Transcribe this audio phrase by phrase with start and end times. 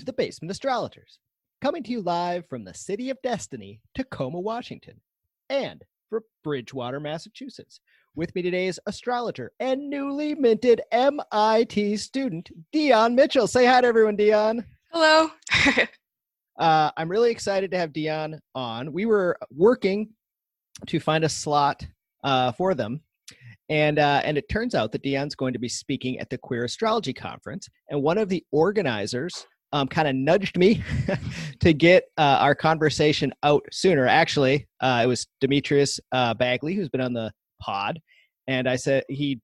[0.00, 1.18] to the Basement Astrologers,
[1.60, 4.98] coming to you live from the city of Destiny, Tacoma, Washington,
[5.50, 7.80] and for Bridgewater, Massachusetts.
[8.16, 13.46] With me today is astrologer and newly minted MIT student, Deon Mitchell.
[13.46, 14.64] Say hi to everyone, Deon.
[14.90, 15.30] Hello.
[16.58, 18.94] uh, I'm really excited to have Deon on.
[18.94, 20.08] We were working
[20.86, 21.86] to find a slot
[22.24, 23.02] uh, for them.
[23.68, 26.64] And uh, and it turns out that Deon's going to be speaking at the Queer
[26.64, 30.82] Astrology Conference, and one of the organizers um, kind of nudged me
[31.60, 34.06] to get uh, our conversation out sooner.
[34.06, 38.00] Actually, uh, it was Demetrius uh, Bagley who's been on the pod,
[38.46, 39.40] and I said he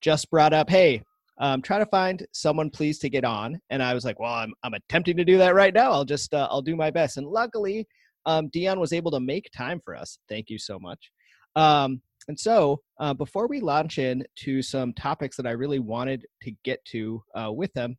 [0.00, 1.02] just brought up, "Hey,
[1.38, 4.52] um, try to find someone, please, to get on." And I was like, "Well, I'm
[4.62, 5.92] I'm attempting to do that right now.
[5.92, 7.86] I'll just uh, I'll do my best." And luckily,
[8.26, 10.18] um, Deon was able to make time for us.
[10.28, 11.10] Thank you so much.
[11.56, 16.52] Um, and so, uh, before we launch into some topics that I really wanted to
[16.62, 17.96] get to uh, with them,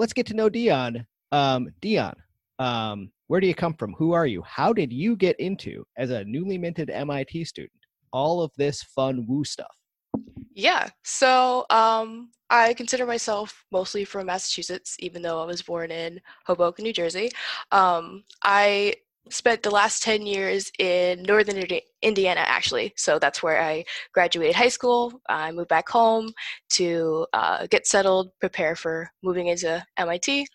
[0.00, 1.04] let's get to know Deon.
[1.30, 2.14] Um, Deon,
[2.58, 3.92] um, where do you come from?
[3.98, 4.42] Who are you?
[4.46, 9.26] How did you get into, as a newly minted MIT student, all of this fun
[9.28, 9.76] woo stuff?
[10.54, 16.18] Yeah, so um, I consider myself mostly from Massachusetts, even though I was born in
[16.46, 17.30] Hoboken, New Jersey.
[17.70, 18.94] Um, I
[19.28, 21.62] spent the last 10 years in northern
[22.02, 22.92] indiana actually.
[22.96, 25.20] So that's where i graduated high school.
[25.28, 26.32] I moved back home
[26.70, 30.48] to uh, get settled prepare for moving into mit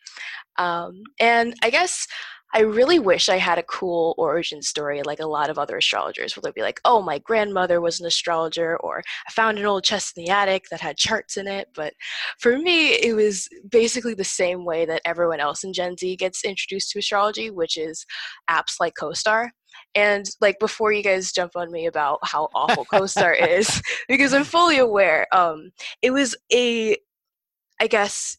[0.57, 2.07] um, and i guess
[2.55, 6.35] I really wish I had a cool origin story like a lot of other astrologers,
[6.35, 9.83] where they'd be like, oh, my grandmother was an astrologer, or I found an old
[9.83, 11.67] chest in the attic that had charts in it.
[11.75, 11.93] But
[12.39, 16.45] for me, it was basically the same way that everyone else in Gen Z gets
[16.45, 18.05] introduced to astrology, which is
[18.49, 19.49] apps like CoStar.
[19.93, 24.45] And like before you guys jump on me about how awful CoStar is, because I'm
[24.45, 26.95] fully aware, um, it was a
[27.81, 28.37] I guess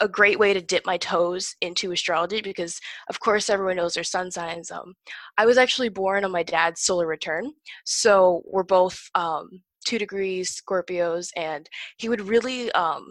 [0.00, 4.04] a great way to dip my toes into astrology because of course everyone knows their
[4.04, 4.94] sun signs um,
[5.38, 7.50] i was actually born on my dad's solar return
[7.84, 9.48] so we're both um,
[9.84, 11.68] two degrees scorpios and
[11.98, 13.06] he would really um,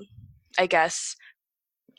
[0.59, 1.16] i guess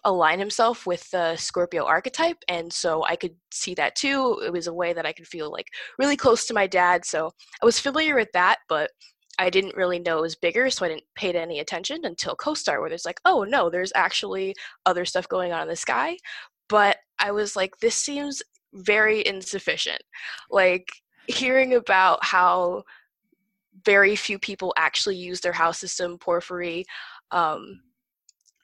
[0.05, 4.69] align himself with the scorpio archetype and so i could see that too it was
[4.69, 5.67] a way that i could feel like
[5.99, 7.31] really close to my dad so
[7.63, 8.91] i was familiar with that but
[9.39, 12.81] I didn't really know it was bigger, so I didn't pay any attention until CoStar,
[12.81, 14.55] where there's like, oh no, there's actually
[14.87, 16.17] other stuff going on in the sky.
[16.69, 18.43] But I was like, this seems
[18.73, 20.03] very insufficient.
[20.51, 20.89] Like
[21.27, 22.85] hearing about how
[23.85, 26.85] very few people actually use their house system, porphyry,
[27.31, 27.81] um,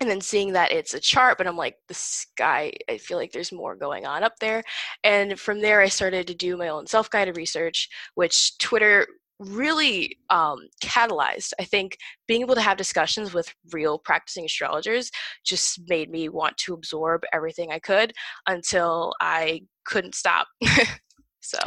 [0.00, 3.30] and then seeing that it's a chart, but I'm like, the sky, I feel like
[3.30, 4.64] there's more going on up there.
[5.04, 9.06] And from there, I started to do my own self guided research, which Twitter
[9.42, 11.52] really um, catalyzed.
[11.60, 15.10] I think being able to have discussions with real practicing astrologers
[15.44, 18.12] just made me want to absorb everything I could
[18.46, 20.48] until I couldn't stop.
[21.40, 21.58] so.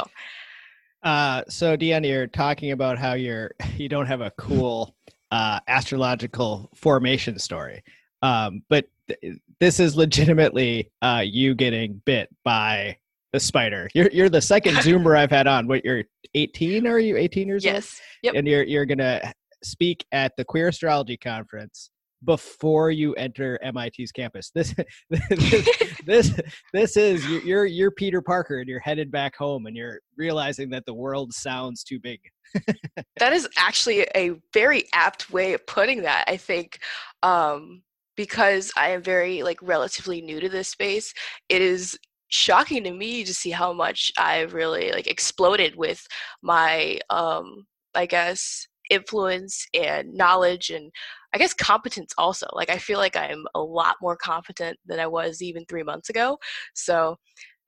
[1.02, 4.96] Uh, so Deanna, you're talking about how you're you don't have a cool
[5.30, 7.82] uh, astrological formation story,
[8.22, 12.96] um, but th- this is legitimately uh, you getting bit by
[13.36, 13.88] the spider.
[13.94, 15.66] You're you're the second Zoomer I've had on.
[15.66, 16.04] What you're
[16.34, 16.86] 18?
[16.86, 17.74] Are you 18 years yes.
[17.74, 17.82] old?
[17.82, 18.00] Yes.
[18.22, 18.34] Yep.
[18.34, 19.32] And you're you're gonna
[19.62, 21.90] speak at the Queer Astrology Conference
[22.24, 24.50] before you enter MIT's campus.
[24.54, 24.74] This
[25.10, 25.68] this
[26.06, 26.40] this,
[26.72, 30.86] this is you're you're Peter Parker and you're headed back home and you're realizing that
[30.86, 32.20] the world sounds too big.
[33.18, 36.24] that is actually a very apt way of putting that.
[36.26, 36.78] I think
[37.22, 37.82] um
[38.16, 41.12] because I am very like relatively new to this space,
[41.50, 41.98] it is
[42.28, 46.06] shocking to me to see how much I've really like exploded with
[46.42, 50.90] my um I guess influence and knowledge and
[51.34, 52.46] I guess competence also.
[52.52, 56.08] Like I feel like I'm a lot more competent than I was even 3 months
[56.08, 56.38] ago.
[56.74, 57.16] So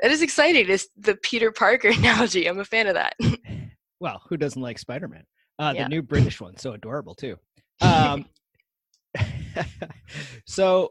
[0.01, 0.67] that is exciting.
[0.69, 2.47] It's the Peter Parker analogy.
[2.47, 3.15] I'm a fan of that.
[4.01, 5.25] well, who doesn't like Spider-Man?
[5.59, 5.85] Uh, yeah.
[5.85, 7.37] the new British one, so adorable too.
[7.81, 8.27] Um,
[10.47, 10.91] so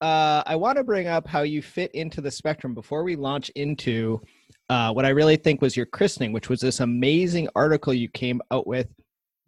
[0.00, 3.50] uh, I want to bring up how you fit into the spectrum before we launch
[3.50, 4.20] into
[4.68, 8.42] uh, what I really think was your christening, which was this amazing article you came
[8.50, 8.88] out with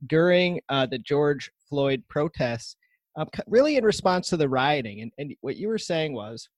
[0.06, 2.76] during uh, the George Floyd protests,
[3.16, 5.02] um, really in response to the rioting.
[5.02, 6.48] And, and what you were saying was,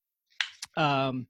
[0.77, 1.27] um,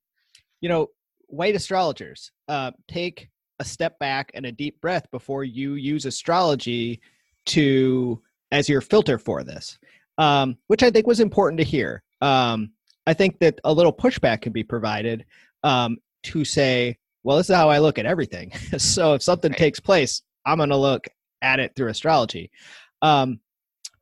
[0.60, 0.88] you know,
[1.28, 3.30] white astrologers uh, take
[3.60, 7.00] a step back and a deep breath before you use astrology
[7.46, 8.20] to
[8.52, 9.78] as your filter for this,
[10.18, 12.72] um, which I think was important to hear um,
[13.06, 15.24] I think that a little pushback can be provided
[15.64, 18.52] um, to say, well, this is how I look at everything.
[18.78, 19.58] so if something right.
[19.58, 21.06] takes place, I'm going to look
[21.42, 22.50] at it through astrology.
[23.02, 23.40] Um,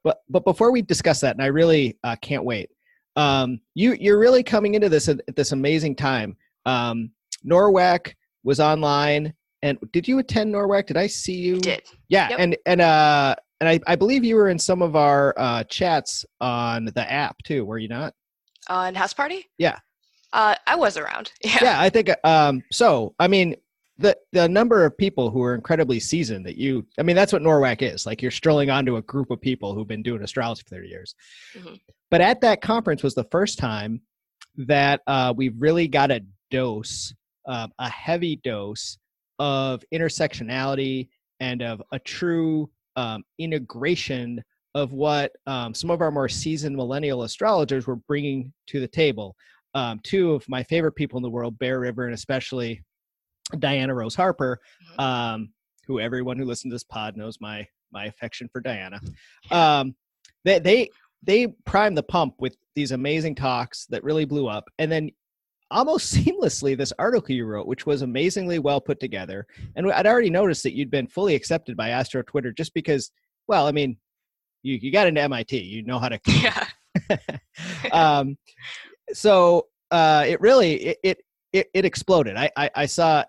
[0.04, 2.70] but but before we discuss that, and I really uh, can't wait.
[3.16, 6.36] um, you you're really coming into this at, at this amazing time.
[6.66, 7.10] Um,
[7.44, 10.86] NORWAC was online, and did you attend NORWAC?
[10.86, 11.58] Did I see you?
[11.58, 12.38] Did Yeah, Yep.
[12.38, 16.24] and and uh, and I, I believe you were in some of our uh, chats
[16.40, 17.64] on the app too.
[17.64, 18.14] Were you not?
[18.68, 19.46] on House Party?
[19.56, 19.78] Yeah.
[20.34, 21.32] Uh, I was around.
[21.44, 21.58] Yeah.
[21.62, 23.54] yeah i think um so i mean
[23.96, 27.40] the the number of people who are incredibly seasoned that you i mean that's what
[27.40, 30.74] NORWAC is like you're strolling onto a group of people who've been doing astrology for
[30.76, 31.14] 30 years
[31.56, 31.80] Mhm.
[32.10, 34.02] but at that conference was the first time
[34.58, 36.20] that uh, we really got a
[36.50, 37.14] dose
[37.46, 38.98] um, a heavy dose
[39.38, 41.08] of intersectionality
[41.40, 44.42] and of a true um, integration
[44.74, 49.34] of what um, some of our more seasoned millennial astrologers were bringing to the table
[49.74, 52.82] um, two of my favorite people in the world, Bear River, and especially
[53.58, 55.02] Diana Rose Harper, Mhm.
[55.02, 55.52] um,
[55.86, 59.00] who everyone who listens to this pod knows my my affection for Diana.
[59.50, 59.94] Um,
[60.44, 60.88] they they
[61.22, 65.10] they primed the pump with these amazing talks that really blew up, and then
[65.70, 69.46] almost seamlessly this article you wrote, which was amazingly well put together.
[69.76, 73.10] And I'd already noticed that you'd been fully accepted by Astro Twitter just because,
[73.46, 73.96] well, I mean,
[74.62, 76.66] you you got into MIT, you know how to Yeah.
[77.92, 78.36] um,
[79.12, 81.18] so uh, it really it, it
[81.52, 82.36] it it exploded.
[82.36, 83.24] I I, I saw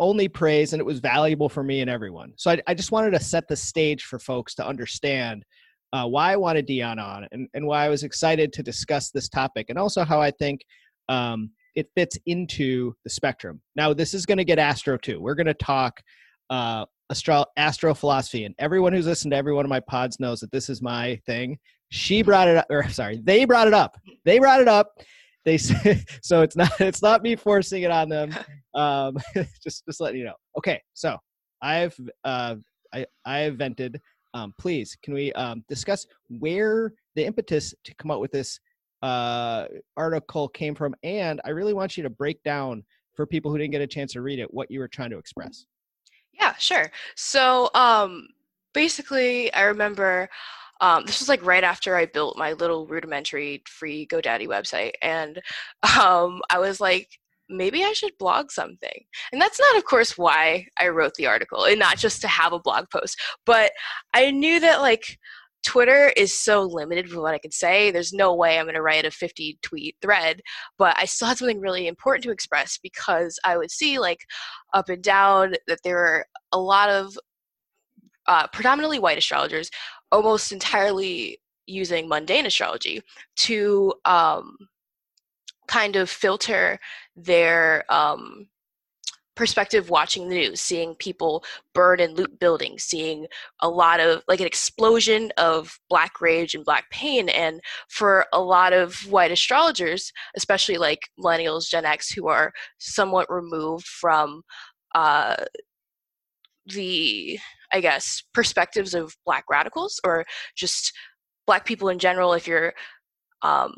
[0.00, 2.32] only praise, and it was valuable for me and everyone.
[2.36, 5.44] So I, I just wanted to set the stage for folks to understand
[5.92, 9.28] uh, why I wanted Deon on, and and why I was excited to discuss this
[9.28, 10.62] topic, and also how I think.
[11.08, 13.60] Um, it fits into the spectrum.
[13.76, 15.20] Now, this is going to get astro too.
[15.20, 16.00] We're going to talk
[16.50, 20.50] uh, astro astrophilosophy, and everyone who's listened to every one of my pods knows that
[20.50, 21.58] this is my thing.
[21.90, 23.96] She brought it up or sorry they brought it up.
[24.24, 24.92] They brought it up.
[25.44, 28.34] They said so it's not it's not me forcing it on them.
[28.74, 29.16] Um
[29.62, 30.34] just just letting you know.
[30.58, 31.16] Okay so
[31.62, 32.56] i've uh
[32.92, 34.00] i i vented.
[34.32, 36.04] Um please can we um discuss
[36.40, 38.58] where the impetus to come up with this
[39.04, 39.66] uh
[39.96, 42.82] article came from and i really want you to break down
[43.14, 45.18] for people who didn't get a chance to read it what you were trying to
[45.18, 45.66] express
[46.38, 46.90] Yeah, sure.
[47.16, 48.28] So um,
[48.72, 50.28] basically, I remember
[50.80, 55.40] um, this was like right after I built my little rudimentary free GoDaddy website, and
[55.98, 57.08] um, I was like,
[57.48, 59.04] maybe I should blog something.
[59.32, 62.52] And that's not, of course, why I wrote the article, and not just to have
[62.52, 63.72] a blog post, but
[64.12, 65.18] I knew that like.
[65.64, 67.90] Twitter is so limited for what I can say.
[67.90, 70.42] There's no way I'm going to write a 50 tweet thread,
[70.78, 74.20] but I still had something really important to express because I would see like
[74.74, 77.18] up and down that there were a lot of
[78.26, 79.70] uh, predominantly white astrologers
[80.12, 83.02] almost entirely using mundane astrology
[83.36, 84.56] to um,
[85.66, 86.78] kind of filter
[87.16, 88.48] their um,
[89.36, 91.44] perspective watching the news, seeing people
[91.74, 93.26] burn and loot buildings, seeing
[93.60, 97.28] a lot of like an explosion of black rage and black pain.
[97.28, 103.32] And for a lot of white astrologers, especially like millennials, Gen X, who are somewhat
[103.32, 104.42] removed from
[104.94, 105.36] uh,
[106.66, 107.38] the,
[107.72, 110.24] I guess, perspectives of black radicals or
[110.56, 110.92] just
[111.46, 112.72] black people in general, if you're
[113.42, 113.74] um,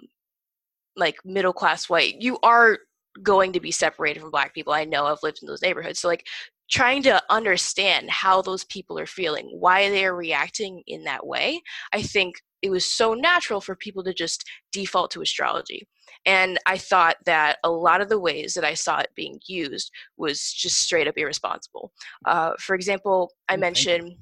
[0.96, 2.78] like middle class white, you are
[3.22, 4.72] going to be separated from black people.
[4.72, 6.00] I know I've lived in those neighborhoods.
[6.00, 6.26] So like
[6.70, 11.62] trying to understand how those people are feeling, why they are reacting in that way,
[11.92, 15.86] I think it was so natural for people to just default to astrology.
[16.24, 19.92] And I thought that a lot of the ways that I saw it being used
[20.16, 21.92] was just straight up irresponsible.
[22.24, 24.16] Uh, for example, I Oh, mentioned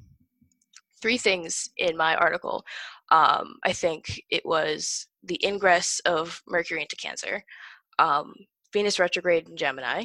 [1.01, 2.63] three things in my article.
[3.11, 7.43] Um, I think it was the ingress of Mercury into Cancer,
[7.99, 8.33] um,
[8.75, 10.03] Venus retrograde in Gemini,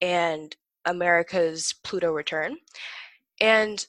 [0.00, 0.54] and
[0.84, 2.56] America's Pluto return.
[3.40, 3.84] And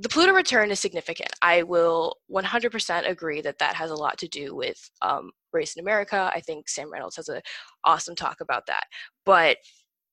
[0.00, 1.30] the Pluto return is significant.
[1.42, 5.80] I will 100% agree that that has a lot to do with um, race in
[5.80, 6.28] America.
[6.34, 7.40] I think Sam Reynolds has an
[7.84, 8.86] awesome talk about that.
[9.24, 9.58] But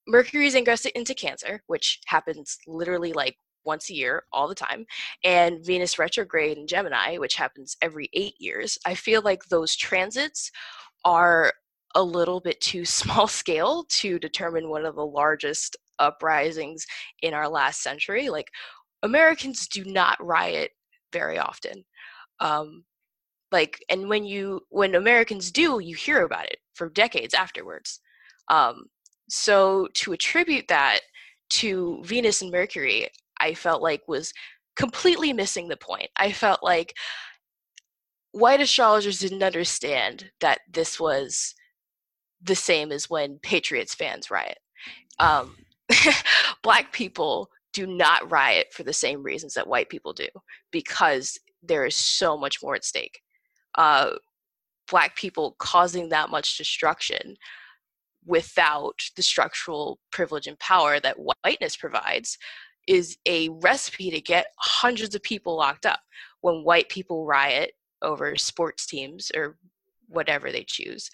[0.08, 4.86] Mercury's ingress into Cancer, which happens literally like once a year, all the time,
[5.24, 10.52] and Venus retrograde in Gemini, which happens every eight years, I feel like those transits
[11.04, 11.52] are
[11.96, 16.86] a little bit too small scale to determine one of the largest uprisings
[17.22, 18.30] in our last century.
[18.30, 18.48] Like,
[19.04, 20.72] Americans do not riot
[21.14, 21.86] very often.
[22.40, 22.84] Um,
[23.52, 28.02] like, and when you when Americans do, you hear about it for decades afterwards.
[28.50, 28.86] Um,
[29.30, 31.00] so to attribute that
[31.52, 33.10] to Venus and Mercury,
[33.40, 34.34] I felt like was
[34.76, 36.10] completely missing the point.
[36.18, 36.94] I felt like
[38.32, 41.56] white astrologers didn't understand that this was
[42.46, 44.60] the same as when Patriots fans riot.
[45.20, 45.56] Um,
[46.64, 50.28] black people do not riot for the same reasons that white people do
[50.72, 53.20] because there is so much more at stake.
[53.76, 54.12] Uh,
[54.90, 57.36] black people causing that much destruction
[58.26, 62.38] without the structural privilege and power that whiteness provides
[62.88, 66.00] is a recipe to get hundreds of people locked up
[66.42, 67.72] when white people riot
[68.02, 69.58] over sports teams or
[70.08, 71.10] whatever they choose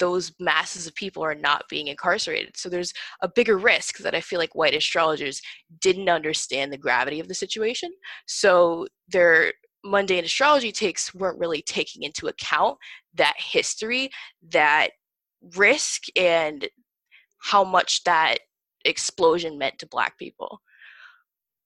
[0.00, 2.56] those masses of people are not being incarcerated.
[2.56, 2.92] So there's
[3.22, 5.40] a bigger risk that i feel like white astrologers
[5.80, 7.92] didn't understand the gravity of the situation.
[8.26, 9.52] So their
[9.84, 12.76] mundane astrology takes weren't really taking into account
[13.14, 14.10] that history
[14.50, 14.88] that
[15.56, 16.68] risk and
[17.38, 18.38] how much that
[18.84, 20.60] explosion meant to black people.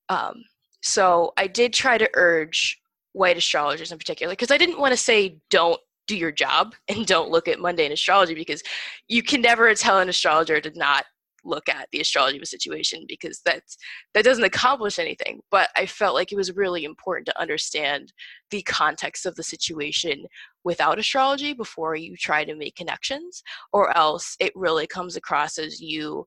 [0.08, 0.34] Um,
[0.82, 2.80] so I did try to urge
[3.12, 7.06] white astrologers in particular, because I didn't want to say don't do your job and
[7.06, 8.62] don't look at mundane astrology, because
[9.08, 11.04] you can never tell an astrologer to not
[11.46, 13.76] look at the astrology of a situation because that's
[14.14, 15.40] that doesn't accomplish anything.
[15.50, 18.12] But i felt like it was really important to understand
[18.50, 20.24] the context of the situation
[20.64, 23.42] without astrology before you try to make connections
[23.72, 26.24] or else it really comes across as you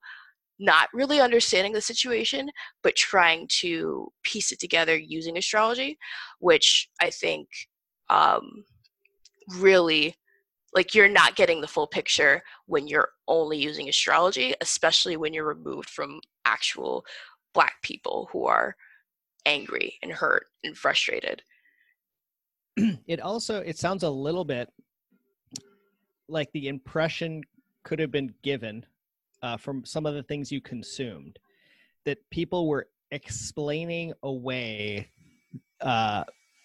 [0.59, 2.49] not really understanding the situation,
[2.81, 5.97] but trying to piece it together using astrology,
[6.39, 7.47] which I think
[8.09, 8.63] um,
[9.59, 10.15] really
[10.73, 15.47] like you're not getting the full picture when you're only using astrology, especially when you're
[15.47, 17.05] removed from actual
[17.53, 18.75] black people who are
[19.45, 21.41] angry and hurt and frustrated.
[23.07, 24.69] It also it sounds a little bit
[26.27, 27.41] like the impression
[27.83, 28.85] could have been given
[29.41, 31.39] uh, from some of the things you consumed
[32.05, 35.09] that people were explaining away
[35.81, 36.23] uh,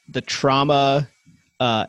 [0.08, 1.08] the trauma
[1.60, 1.86] uh,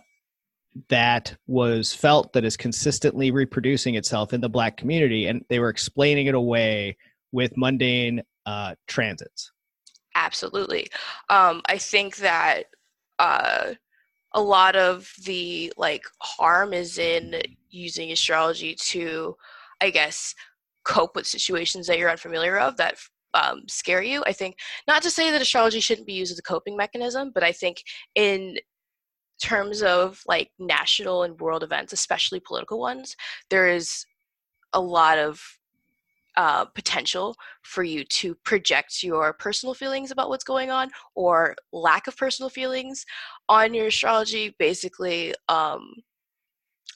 [0.90, 5.70] that was felt that is consistently reproducing itself in the black community and they were
[5.70, 6.98] explaining it away
[7.32, 9.52] with mundane uh, transits
[10.16, 10.88] absolutely
[11.30, 12.64] um, i think that
[13.20, 13.74] uh,
[14.34, 17.40] a lot of the like harm is in
[17.70, 19.36] using astrology to
[19.82, 20.34] i guess
[20.84, 22.98] cope with situations that you're unfamiliar of that
[23.34, 24.24] um, scare you.
[24.26, 27.44] I think not to say that astrology shouldn't be used as a coping mechanism, but
[27.44, 27.84] I think
[28.16, 28.58] in
[29.42, 33.16] terms of like national and world events, especially political ones,
[33.50, 34.06] there is
[34.74, 35.42] a lot of
[36.36, 42.08] uh, potential for you to project your personal feelings about what's going on or lack
[42.08, 43.06] of personal feelings
[43.50, 44.56] on your astrology.
[44.58, 45.94] Basically, um,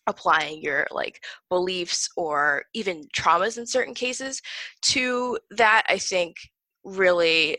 [0.07, 4.41] applying your like beliefs or even traumas in certain cases
[4.81, 6.37] to that i think
[6.85, 7.57] really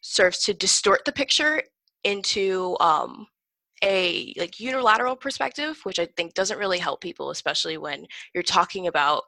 [0.00, 1.62] serves to distort the picture
[2.04, 3.26] into um,
[3.82, 8.04] a like unilateral perspective which i think doesn't really help people especially when
[8.34, 9.22] you're talking about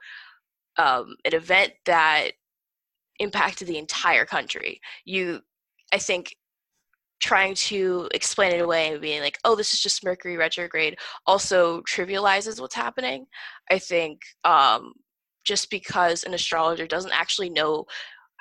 [0.79, 2.33] um, an event that
[3.19, 5.41] impacted the entire country you
[5.93, 6.35] i think
[7.23, 11.81] trying to explain it away and being like, oh, this is just Mercury retrograde also
[11.83, 13.27] trivializes what's happening.
[13.71, 14.93] I think um,
[15.45, 17.85] just because an astrologer doesn't actually know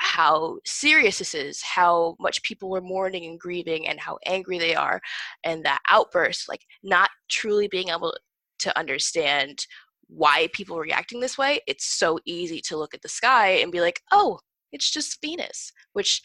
[0.01, 4.73] how serious this is, how much people are mourning and grieving, and how angry they
[4.73, 4.99] are,
[5.43, 8.15] and that outburst, like not truly being able
[8.59, 9.65] to understand
[10.07, 13.71] why people are reacting this way, it's so easy to look at the sky and
[13.71, 14.39] be like, oh,
[14.71, 16.21] it's just Venus, which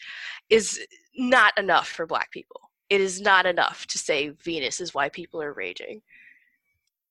[0.49, 0.79] is
[1.15, 2.59] not enough for black people.
[2.89, 6.01] It is not enough to say Venus is why people are raging.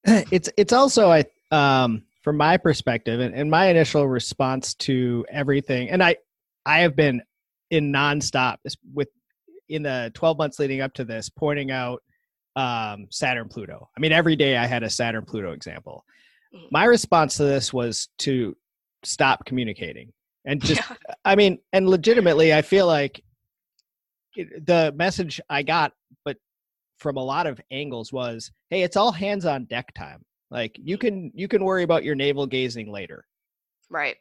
[0.04, 5.90] It's it's also I um from my perspective and, and my initial response to everything
[5.90, 6.16] and I
[6.66, 7.22] I have been
[7.70, 8.58] in nonstop
[8.92, 9.08] with
[9.68, 12.02] in the 12 months leading up to this pointing out
[12.54, 13.88] um, Saturn Pluto.
[13.96, 16.04] I mean, every day I had a Saturn Pluto example.
[16.54, 16.66] Mm-hmm.
[16.70, 18.56] My response to this was to
[19.06, 20.12] stop communicating
[20.46, 20.96] and just yeah.
[21.24, 23.22] i mean and legitimately i feel like
[24.34, 25.92] it, the message i got
[26.24, 26.36] but
[26.98, 30.98] from a lot of angles was hey it's all hands on deck time like you
[30.98, 33.24] can you can worry about your navel gazing later
[33.90, 34.16] right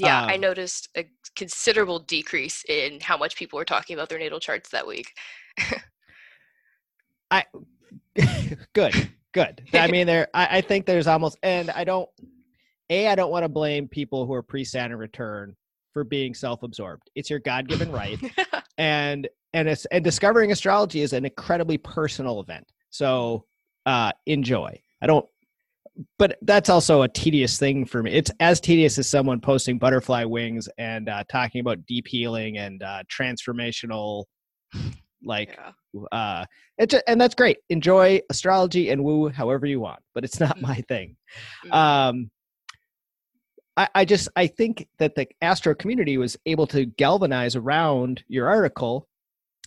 [0.00, 4.18] yeah um, i noticed a considerable decrease in how much people were talking about their
[4.18, 5.12] natal charts that week
[7.30, 7.44] i
[8.72, 12.08] good good i mean there I, I think there's almost and i don't
[12.90, 15.54] a i don't want to blame people who are pre-saturn return
[15.92, 17.10] for being self-absorbed.
[17.14, 18.18] It's your God-given right.
[18.78, 22.66] and and it's and discovering astrology is an incredibly personal event.
[22.90, 23.44] So
[23.86, 24.80] uh enjoy.
[25.02, 25.26] I don't
[26.18, 28.12] but that's also a tedious thing for me.
[28.12, 32.82] It's as tedious as someone posting butterfly wings and uh, talking about deep healing and
[32.82, 34.24] uh, transformational,
[35.22, 35.58] like,
[35.92, 36.02] yeah.
[36.12, 36.44] uh,
[36.78, 37.58] it's and that's great.
[37.68, 41.16] Enjoy astrology and woo however you want, but it's not my thing.
[41.66, 41.72] Mm-hmm.
[41.72, 42.30] Um,
[43.76, 48.48] I, I just I think that the Astro community was able to galvanize around your
[48.48, 49.08] article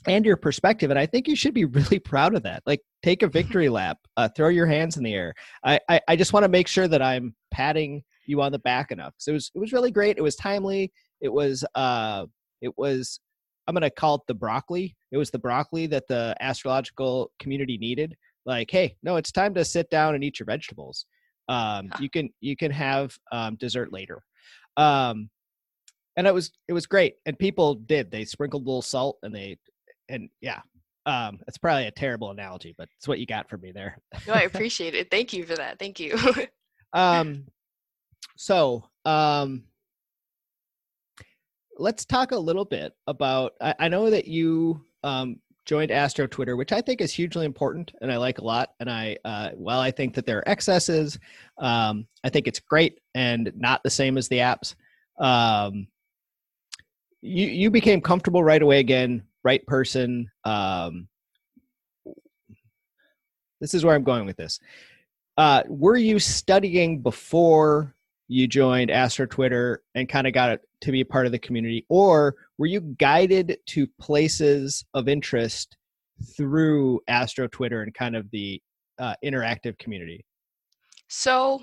[0.08, 0.90] and your perspective.
[0.90, 2.64] And I think you should be really proud of that.
[2.66, 5.34] Like, take a victory lap, uh, throw your hands in the air.
[5.64, 8.92] I, I, I just want to make sure that I'm patting you on the back
[8.92, 9.14] enough.
[9.18, 10.18] So it was, it was really great.
[10.18, 10.92] It was timely.
[11.22, 12.26] It was, uh,
[12.62, 13.20] it was,
[13.68, 14.96] I'm going to call it the broccoli.
[15.12, 18.16] It was the broccoli that the astrological community needed.
[18.46, 21.06] Like, hey, no, it's time to sit down and eat your vegetables.
[21.48, 24.22] Um, you can, you can have um, dessert later.
[24.76, 25.30] Um,
[26.16, 29.34] and it was it was great and people did they sprinkled a little salt and
[29.34, 29.58] they
[30.10, 30.62] and yeah
[31.06, 33.98] um it's probably a terrible analogy but it's what you got for me there.
[34.28, 35.12] No i appreciate it.
[35.12, 35.80] Thank you for that.
[35.80, 36.18] Thank you.
[36.94, 37.46] Um
[38.38, 39.64] so um
[41.78, 46.56] let's talk a little bit about i, I know that you um joined astro twitter
[46.56, 49.80] which i think is hugely important and i like a lot and i uh while
[49.80, 51.18] i think that there are excesses
[51.58, 54.76] um i think it's great and not the same as the apps
[55.20, 55.88] um
[57.22, 61.08] you you became comfortable right away again right person um
[63.62, 64.60] this is where i'm going with this.
[65.38, 67.96] Uh were you studying before
[68.28, 71.86] you joined astro twitter and kind of got to be a part of the community
[71.90, 75.78] or were you guided to places of interest
[76.38, 78.62] through astro twitter and kind of the
[79.00, 80.26] uh, interactive community?
[81.08, 81.62] So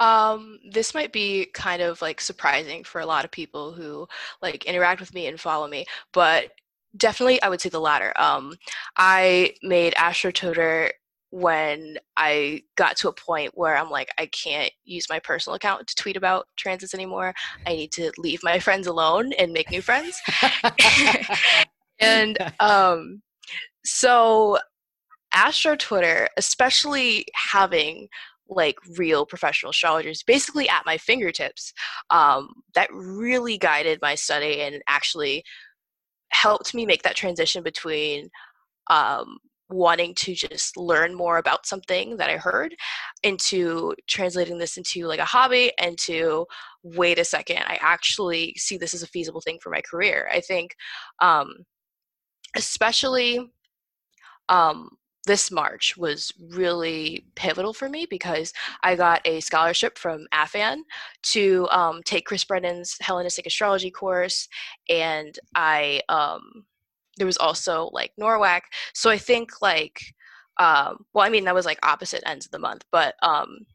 [0.00, 4.06] um, this might be kind of like surprising for a lot of people who
[4.42, 6.50] like interact with me and follow me, but
[6.96, 8.12] definitely I would say the latter.
[8.16, 8.54] Um,
[8.96, 10.92] I made Astro Twitter
[11.30, 15.86] when I got to a point where I'm like, I can't use my personal account
[15.86, 17.34] to tweet about transits anymore.
[17.66, 20.20] I need to leave my friends alone and make new friends.
[21.98, 23.22] and um,
[23.84, 24.58] so
[25.32, 28.08] Astro Twitter, especially having
[28.48, 31.72] like real professional astrologers basically at my fingertips
[32.10, 35.42] um, that really guided my study and actually
[36.30, 38.28] helped me make that transition between
[38.90, 42.74] um, wanting to just learn more about something that I heard
[43.22, 46.46] into translating this into like a hobby and to
[46.82, 50.28] wait a second, I actually see this as a feasible thing for my career.
[50.32, 50.76] I think,
[51.20, 51.52] um,
[52.54, 53.50] especially
[54.48, 54.90] um,
[55.26, 60.82] this March was really pivotal for me because I got a scholarship from AFAN
[61.24, 64.48] to um, take Chris Brennan's Hellenistic astrology course,
[64.88, 66.64] and I um,
[67.18, 68.62] there was also like NORWAC.
[68.94, 70.00] So I think like
[70.58, 73.66] um, well, I mean that was like opposite ends of the month, but um,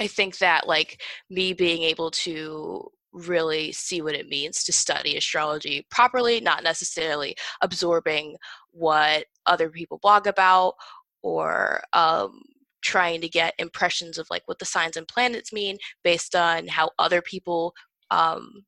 [0.00, 5.16] I think that like me being able to really see what it means to study
[5.16, 8.36] astrology properly, not necessarily absorbing
[8.72, 10.74] what other people blog about
[11.22, 12.42] or um,
[12.82, 16.90] trying to get impressions of like what the signs and planets mean based on how
[16.98, 17.72] other people
[18.10, 18.64] um,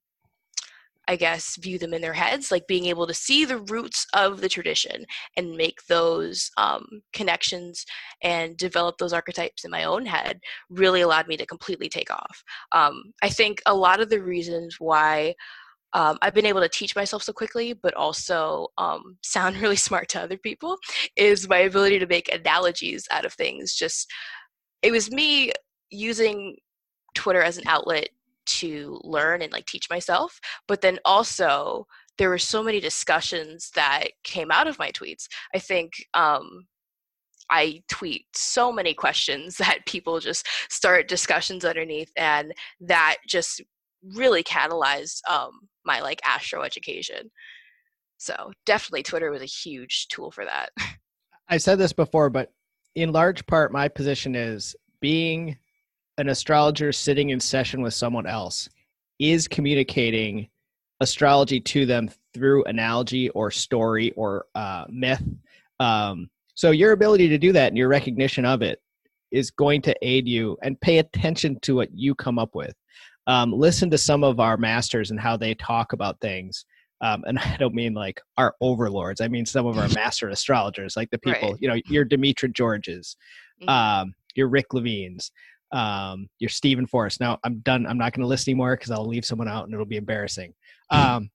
[1.08, 4.40] I guess, view them in their heads, like being able to see the roots of
[4.40, 5.04] the tradition
[5.36, 7.84] and make those um, connections
[8.22, 12.42] and develop those archetypes in my own head really allowed me to completely take off.
[12.72, 15.34] Um, I think a lot of the reasons why
[15.92, 20.08] um, I've been able to teach myself so quickly, but also um, sound really smart
[20.10, 20.76] to other people,
[21.16, 23.74] is my ability to make analogies out of things.
[23.74, 24.10] Just,
[24.82, 25.52] it was me
[25.90, 26.56] using
[27.14, 28.10] Twitter as an outlet
[28.46, 31.86] to learn and like teach myself but then also
[32.18, 36.66] there were so many discussions that came out of my tweets i think um,
[37.50, 43.62] I tweet so many questions that people just start discussions underneath, and that just
[44.14, 45.52] really catalyzed um,
[45.84, 47.30] my like astro education.
[48.18, 50.70] So definitely, Twitter was a huge tool for that.
[51.48, 52.52] I said this before, but
[52.94, 55.58] in large part, my position is being
[56.18, 58.68] an astrologer sitting in session with someone else
[59.18, 60.48] is communicating
[61.00, 65.22] astrology to them through analogy or story or uh, myth.
[65.80, 68.80] Um, so your ability to do that and your recognition of it
[69.30, 72.74] is going to aid you and pay attention to what you come up with.
[73.26, 76.64] Um, listen to some of our masters and how they talk about things.
[77.00, 79.20] Um, and I don't mean like our overlords.
[79.20, 81.60] I mean some of our master astrologers, like the people, right.
[81.60, 83.16] you know, your Demetra Georges,
[83.60, 83.68] mm-hmm.
[83.68, 85.30] um, your Rick Levines,
[85.72, 87.20] um, your Steven Forrest.
[87.20, 87.86] Now I'm done.
[87.86, 90.54] I'm not going to list anymore because I'll leave someone out and it'll be embarrassing.
[90.90, 91.30] Um,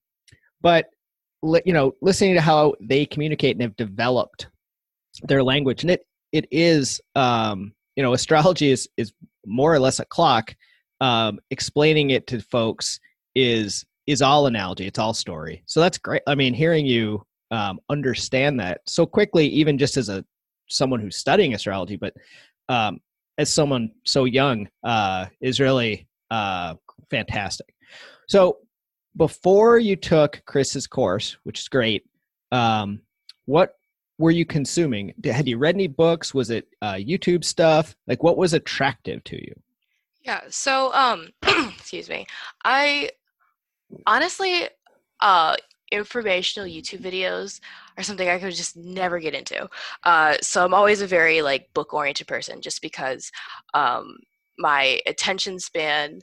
[0.62, 0.88] but
[1.44, 4.48] you know, listening to how they communicate and have developed
[5.24, 9.14] their language, and it it is um, you know, astrology is is
[9.46, 10.56] more or less a clock.
[11.02, 13.00] Um, explaining it to folks
[13.36, 14.86] is is all analogy.
[14.86, 15.64] It's all story.
[15.66, 16.22] So that's great.
[16.28, 20.24] I mean, hearing you um, understand that so quickly, even just as a
[20.70, 22.14] someone who's studying astrology, but
[22.70, 23.00] um,
[23.38, 26.76] as someone so young uh, is really uh,
[27.10, 27.74] fantastic.
[28.28, 28.58] So
[29.18, 32.06] before you took Chris's course, which is great,
[32.52, 33.02] um,
[33.46, 33.76] what
[34.18, 35.14] were you consuming?
[35.26, 36.34] Had you read any books?
[36.34, 37.96] Was it uh, YouTube stuff?
[38.08, 39.54] Like, what was attractive to you?
[40.24, 40.42] Yeah.
[40.50, 41.30] So, um,
[41.76, 42.28] excuse me.
[42.64, 43.10] I
[44.06, 44.68] honestly,
[45.20, 45.56] uh,
[45.92, 47.60] informational YouTube videos
[47.98, 49.70] are something I could just never get into.
[50.04, 53.32] Uh, so I'm always a very like book oriented person, just because
[53.74, 54.18] um,
[54.58, 56.22] my attention span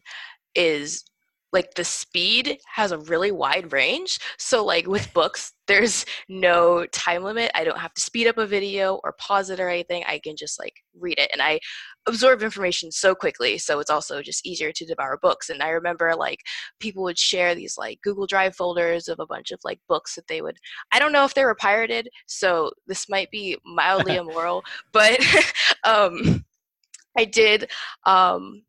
[0.54, 1.04] is
[1.52, 4.18] like the speed has a really wide range.
[4.38, 7.50] So like with books, there's no time limit.
[7.54, 10.04] I don't have to speed up a video or pause it or anything.
[10.06, 11.61] I can just like read it and I
[12.06, 13.58] absorb information so quickly.
[13.58, 15.48] So it's also just easier to devour books.
[15.48, 16.40] And I remember like
[16.80, 20.26] people would share these like Google Drive folders of a bunch of like books that
[20.28, 20.56] they would
[20.92, 25.18] I don't know if they were pirated, so this might be mildly immoral, but
[25.84, 26.44] um
[27.16, 27.70] I did
[28.04, 28.62] um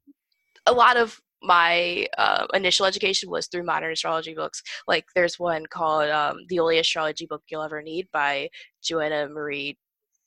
[0.66, 4.62] a lot of my uh, initial education was through modern astrology books.
[4.88, 8.50] Like there's one called um, "The Only Astrology Book You'll Ever Need" by
[8.84, 9.78] Joanna Marie.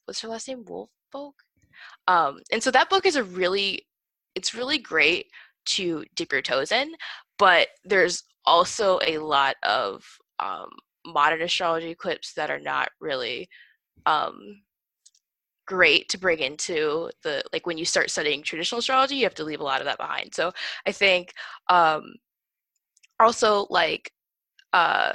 [0.04, 0.64] What's her last name?
[0.66, 1.34] Woolfolk.
[2.08, 3.86] Um, and so that book is a really,
[4.34, 5.26] it's really great
[5.64, 6.92] to dip your toes in,
[7.38, 10.04] but there's also a lot of
[10.40, 10.68] um,
[11.06, 13.48] modern astrology clips that are not really
[14.06, 14.62] um,
[15.72, 19.42] great to bring into the like when you start studying traditional astrology you have to
[19.42, 20.52] leave a lot of that behind so
[20.86, 21.32] i think
[21.70, 22.12] um
[23.18, 24.12] also like
[24.74, 25.12] uh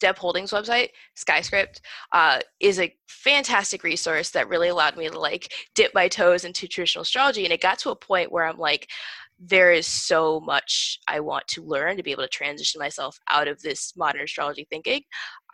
[0.00, 1.80] Deb Houlding's website skyscript
[2.12, 6.66] uh, is a fantastic resource that really allowed me to like dip my toes into
[6.66, 8.88] traditional astrology and it got to a point where i'm like
[9.38, 13.46] there is so much I want to learn to be able to transition myself out
[13.46, 15.02] of this modern astrology thinking.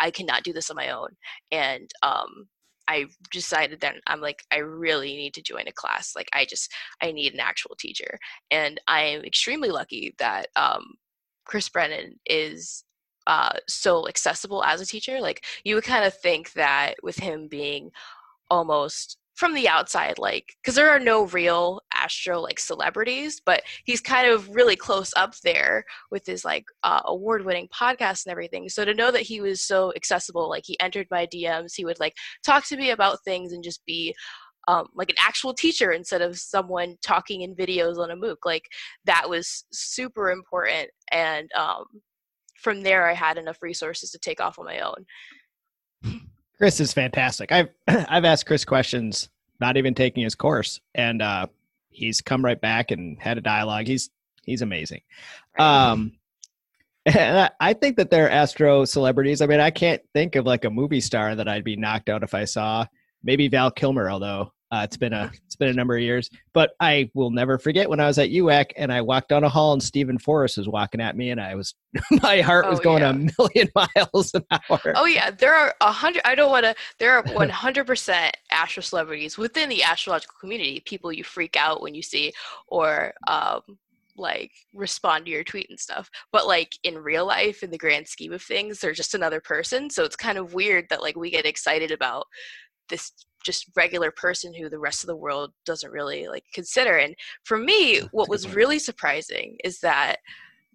[0.01, 1.09] I cannot do this on my own.
[1.53, 2.49] And um,
[2.89, 6.15] I decided that I'm like, I really need to join a class.
[6.15, 8.19] Like, I just, I need an actual teacher.
[8.51, 10.95] And I am extremely lucky that um,
[11.45, 12.85] Chris Brennan is
[13.27, 15.21] uh, so accessible as a teacher.
[15.21, 17.91] Like, you would kind of think that with him being
[18.51, 24.01] almost from the outside like because there are no real astro like celebrities but he's
[24.01, 28.85] kind of really close up there with his like uh, award-winning podcast and everything so
[28.85, 32.15] to know that he was so accessible like he entered my dms he would like
[32.45, 34.15] talk to me about things and just be
[34.69, 38.37] um, like an actual teacher instead of someone talking in videos on a MOOC.
[38.45, 38.65] Like
[39.05, 40.91] that was super important.
[41.11, 41.85] And um,
[42.59, 46.21] from there, I had enough resources to take off on my own.
[46.57, 47.53] Chris is fantastic.
[47.53, 49.29] I've I've asked Chris questions,
[49.61, 51.47] not even taking his course, and uh,
[51.95, 53.87] he's come right back and had a dialogue.
[53.87, 54.11] He's
[54.45, 55.03] he's amazing.
[55.59, 56.13] Um,
[57.07, 59.41] and I think that they're astro celebrities.
[59.41, 62.23] I mean, I can't think of like a movie star that I'd be knocked out
[62.23, 62.87] if I saw.
[63.23, 66.73] Maybe Val Kilmer, although uh, it's been a it's been a number of years, but
[66.81, 69.73] I will never forget when I was at UAC and I walked down a hall
[69.73, 71.75] and Steven Forrest was walking at me and I was
[72.23, 73.11] my heart was oh, going yeah.
[73.11, 74.93] a million miles an hour.
[74.97, 76.23] Oh yeah, there are a hundred.
[76.25, 76.75] I don't want to.
[76.99, 80.83] There are one hundred percent astro celebrities within the astrological community.
[80.85, 82.33] People you freak out when you see,
[82.67, 83.61] or um,
[84.17, 86.11] like respond to your tweet and stuff.
[86.33, 89.89] But like in real life, in the grand scheme of things, they're just another person.
[89.89, 92.27] So it's kind of weird that like we get excited about
[92.89, 93.13] this
[93.45, 97.59] just regular person who the rest of the world doesn't really like consider and for
[97.59, 100.17] me what was really surprising is that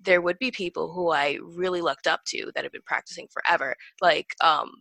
[0.01, 3.75] there would be people who i really looked up to that have been practicing forever
[4.01, 4.71] like um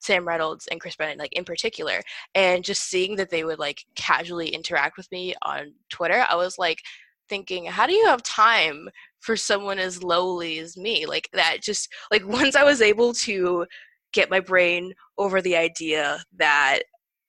[0.00, 2.00] sam reynolds and chris brennan like in particular
[2.34, 6.58] and just seeing that they would like casually interact with me on twitter i was
[6.58, 6.80] like
[7.28, 8.88] thinking how do you have time
[9.26, 11.04] for someone as lowly as me?
[11.04, 13.66] Like that just like once i was able to
[14.12, 16.80] get my brain over the idea that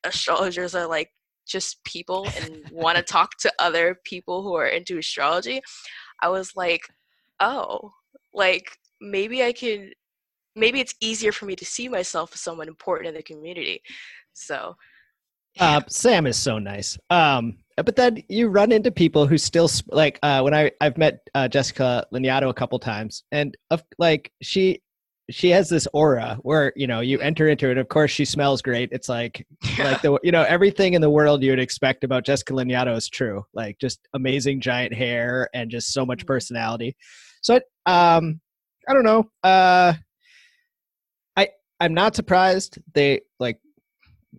[0.08, 1.12] astrologers are like
[1.48, 5.62] just people and want to talk to other people who are into astrology,
[6.22, 6.82] I was like,
[7.40, 7.94] oh,
[8.34, 9.92] like maybe I can,
[10.56, 13.82] maybe it's easier for me to see myself as someone important in the community.
[14.34, 14.76] So,
[15.60, 16.98] uh, Sam is so nice.
[17.10, 21.28] Um, but then you run into people who still like uh, when I I've met
[21.36, 24.82] uh, Jessica Lanyadoo a couple times, and of like she
[25.30, 28.62] she has this aura where you know you enter into it of course she smells
[28.62, 29.46] great it's like
[29.78, 29.84] yeah.
[29.92, 33.10] like the you know everything in the world you would expect about jessica lanyadoo is
[33.10, 36.28] true like just amazing giant hair and just so much mm-hmm.
[36.28, 36.96] personality
[37.42, 38.40] so um
[38.88, 39.94] i don't know uh
[41.36, 41.48] i
[41.80, 43.60] i'm not surprised they like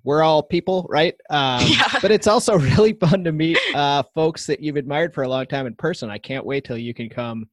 [0.05, 1.99] we're all people right um yeah.
[2.01, 5.45] but it's also really fun to meet uh folks that you've admired for a long
[5.45, 7.47] time in person i can't wait till you can come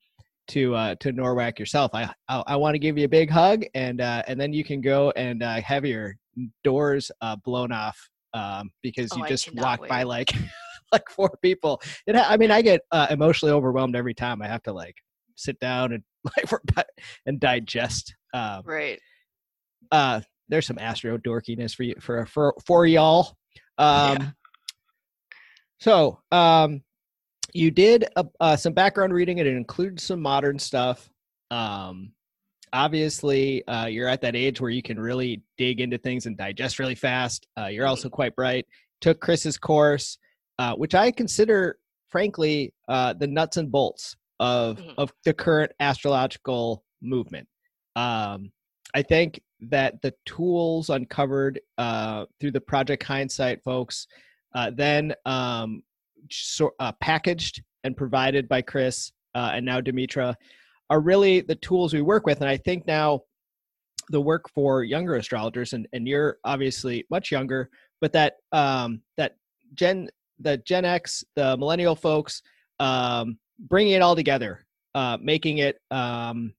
[0.48, 1.92] to uh, to NORWAC yourself.
[1.94, 4.64] I I, I want to give you a big hug, and uh, and then you
[4.64, 6.16] can go and uh, have your
[6.64, 7.98] doors uh, blown off
[8.34, 9.90] um, because oh, you just walk wait.
[9.90, 10.32] by like
[10.92, 11.82] like four people.
[12.06, 14.96] It, I mean, I get uh, emotionally overwhelmed every time I have to like
[15.36, 16.04] sit down and
[16.78, 16.86] like
[17.26, 18.16] and digest.
[18.34, 19.00] Um, right.
[19.92, 23.36] uh, there's some astro dorkiness for you for for for y'all.
[23.78, 24.30] Um, yeah.
[25.82, 26.82] So, um,
[27.56, 31.10] you did uh, uh, some background reading, and it includes some modern stuff.
[31.52, 32.12] Um,
[32.74, 36.80] obviously, uh, you're at that age where you can really dig into things and digest
[36.80, 37.48] really fast.
[37.58, 38.66] Uh, you're also quite bright.
[39.00, 40.18] Took Chris's course,
[40.60, 41.78] uh, which I consider,
[42.10, 44.92] frankly, uh, the nuts and bolts of mm-hmm.
[44.98, 47.48] of the current astrological movement.
[47.96, 48.52] Um,
[48.94, 54.08] I think that the tools uncovered uh, through the Project Hindsight folks,
[54.54, 55.84] uh, then um,
[56.32, 60.34] so, uh, packaged and provided by Chris uh, and now Demetra,
[60.90, 62.42] are really the tools we work with.
[62.42, 63.22] And I think now
[64.10, 67.70] the work for younger astrologers, and, and you're obviously much younger,
[68.02, 69.36] but that um, that
[69.74, 70.10] Gen
[70.40, 72.42] the Gen X, the millennial folks,
[72.80, 76.54] um, bringing it all together, uh, making it um,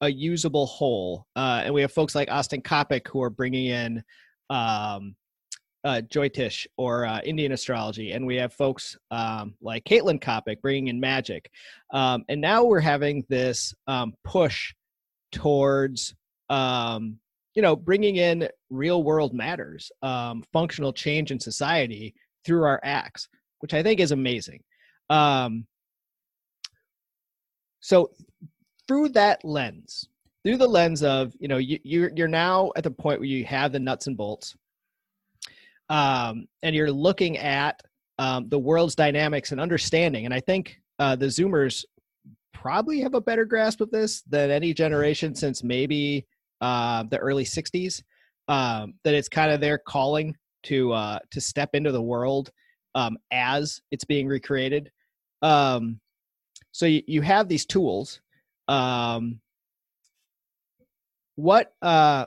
[0.00, 1.26] a usable whole.
[1.36, 4.02] Uh, and we have folks like Austin Coppock who are bringing in
[4.50, 5.14] um,
[5.84, 10.88] uh, Jyotish or uh, Indian astrology, and we have folks um, like Caitlin Coppock bringing
[10.88, 11.50] in magic.
[11.92, 14.74] Um, and now we're having this um, push
[15.32, 16.14] towards,
[16.50, 17.18] um,
[17.54, 22.14] you know, bringing in real world matters, um, functional change in society
[22.44, 23.28] through our acts,
[23.60, 24.62] which I think is amazing.
[25.10, 25.66] Um,
[27.80, 28.10] so
[28.86, 30.08] through that lens,
[30.44, 33.44] through the lens of you know you you're, you're now at the point where you
[33.44, 34.56] have the nuts and bolts,
[35.88, 37.80] um, and you're looking at
[38.18, 40.24] um, the world's dynamics and understanding.
[40.24, 41.84] And I think uh, the Zoomers
[42.52, 46.26] probably have a better grasp of this than any generation since maybe
[46.60, 48.02] uh, the early '60s.
[48.48, 52.50] Um, that it's kind of their calling to uh, to step into the world
[52.94, 54.90] um, as it's being recreated.
[55.42, 56.00] Um,
[56.72, 58.20] so you, you have these tools
[58.68, 59.40] um,
[61.36, 62.26] what uh,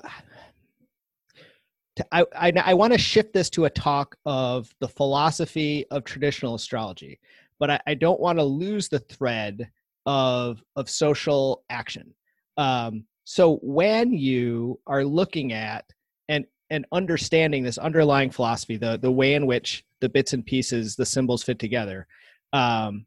[2.11, 6.55] I I, I want to shift this to a talk of the philosophy of traditional
[6.55, 7.19] astrology,
[7.59, 9.69] but I, I don't want to lose the thread
[10.05, 12.13] of of social action.
[12.57, 15.85] Um, so when you are looking at
[16.29, 20.95] and and understanding this underlying philosophy, the the way in which the bits and pieces,
[20.95, 22.07] the symbols fit together,
[22.53, 23.05] um,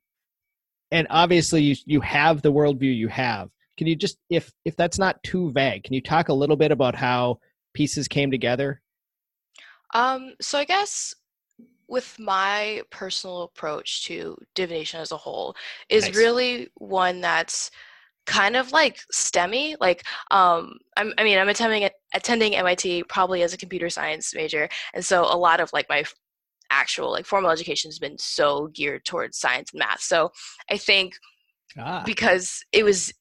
[0.91, 4.99] and obviously you you have the worldview you have can you just if if that's
[4.99, 7.39] not too vague can you talk a little bit about how
[7.75, 8.81] pieces came together
[9.95, 11.15] um so i guess
[11.89, 15.55] with my personal approach to divination as a whole
[15.89, 16.17] is nice.
[16.17, 17.71] really one that's
[18.27, 19.77] kind of like STEMmy.
[19.81, 24.69] Like, um, I'm, I mean, I'm attending attending MIT probably as a computer science major,
[24.95, 26.05] and so a lot of like my
[26.71, 30.01] actual like formal education has been so geared towards science and math.
[30.01, 30.33] So
[30.71, 31.15] I think
[31.79, 32.03] ah.
[32.05, 33.13] because it was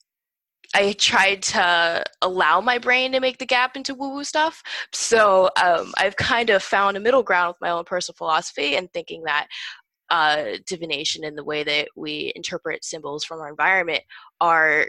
[0.73, 4.63] I tried to allow my brain to make the gap into woo woo stuff.
[4.91, 8.91] So um, I've kind of found a middle ground with my own personal philosophy and
[8.91, 9.47] thinking that
[10.09, 14.01] uh, divination and the way that we interpret symbols from our environment
[14.41, 14.87] are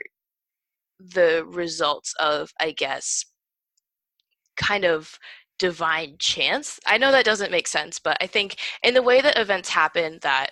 [1.00, 3.24] the results of, I guess,
[4.56, 5.18] kind of
[5.58, 6.80] divine chance.
[6.86, 10.18] I know that doesn't make sense, but I think in the way that events happen
[10.22, 10.50] that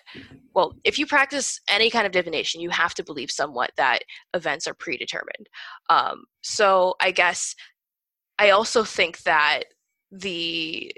[0.54, 4.00] well, if you practice any kind of divination, you have to believe somewhat that
[4.34, 5.48] events are predetermined.
[5.88, 7.54] Um, so I guess
[8.38, 9.64] I also think that
[10.10, 10.92] the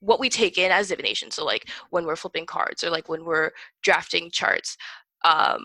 [0.00, 3.24] what we take in as divination, so like when we're flipping cards or like when
[3.24, 3.50] we're
[3.82, 4.76] drafting charts,
[5.24, 5.64] um,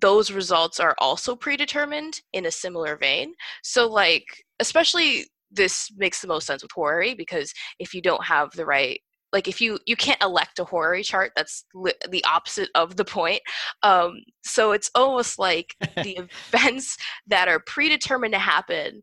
[0.00, 3.34] those results are also predetermined in a similar vein.
[3.62, 4.24] So like
[4.60, 9.00] especially this makes the most sense with horary because if you don't have the right
[9.32, 13.04] like if you you can't elect a horary chart that's li- the opposite of the
[13.04, 13.40] point.
[13.82, 16.18] Um, so it's almost like the
[16.54, 19.02] events that are predetermined to happen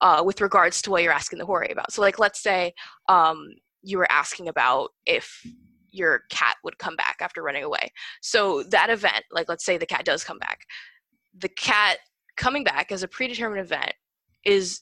[0.00, 1.92] uh, with regards to what you're asking the horary about.
[1.92, 2.72] So like let's say
[3.08, 3.48] um,
[3.82, 5.44] you were asking about if
[5.90, 7.92] your cat would come back after running away.
[8.22, 10.60] So that event like let's say the cat does come back.
[11.36, 11.98] The cat
[12.36, 13.92] coming back as a predetermined event
[14.44, 14.80] is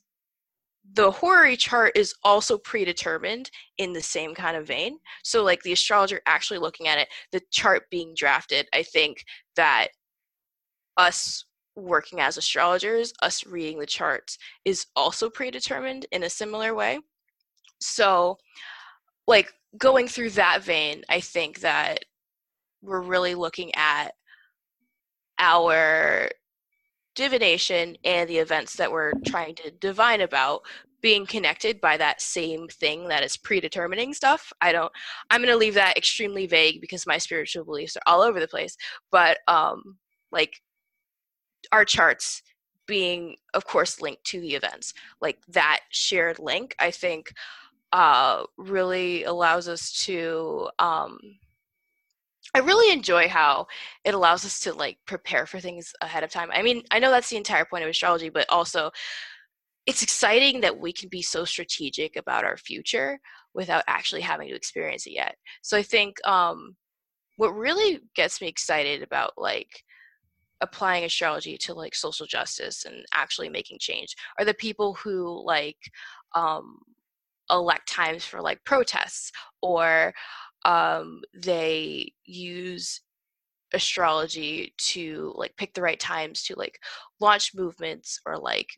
[0.95, 4.99] the horary chart is also predetermined in the same kind of vein.
[5.23, 9.25] So, like the astrologer actually looking at it, the chart being drafted, I think
[9.57, 9.89] that
[10.97, 11.45] us
[11.77, 16.99] working as astrologers, us reading the charts, is also predetermined in a similar way.
[17.81, 18.39] So,
[19.27, 22.05] like going through that vein, I think that
[22.83, 24.13] we're really looking at
[25.39, 26.31] our
[27.15, 30.63] divination and the events that we're trying to divine about
[31.03, 34.53] being connected by that same thing that is predetermining stuff.
[34.61, 34.93] I don't
[35.31, 38.49] I'm going to leave that extremely vague because my spiritual beliefs are all over the
[38.49, 38.77] place,
[39.11, 39.97] but um
[40.31, 40.61] like
[41.73, 42.43] our charts
[42.87, 47.33] being of course linked to the events like that shared link i think
[47.93, 51.19] uh, really allows us to um,
[52.55, 53.67] i really enjoy how
[54.05, 56.51] it allows us to like prepare for things ahead of time.
[56.53, 58.91] I mean i know that's the entire point of astrology but also
[59.87, 63.19] it's exciting that we can be so strategic about our future
[63.55, 65.37] without actually having to experience it yet.
[65.63, 66.77] So i think um,
[67.37, 69.85] what really gets me excited about like
[70.61, 75.79] applying astrology to like social justice and actually making change are the people who like
[76.35, 76.79] um,
[77.51, 79.33] elect times for like protests
[79.63, 80.13] or
[80.65, 83.01] um, they use
[83.73, 86.81] astrology to like pick the right times to like
[87.21, 88.69] launch movements or like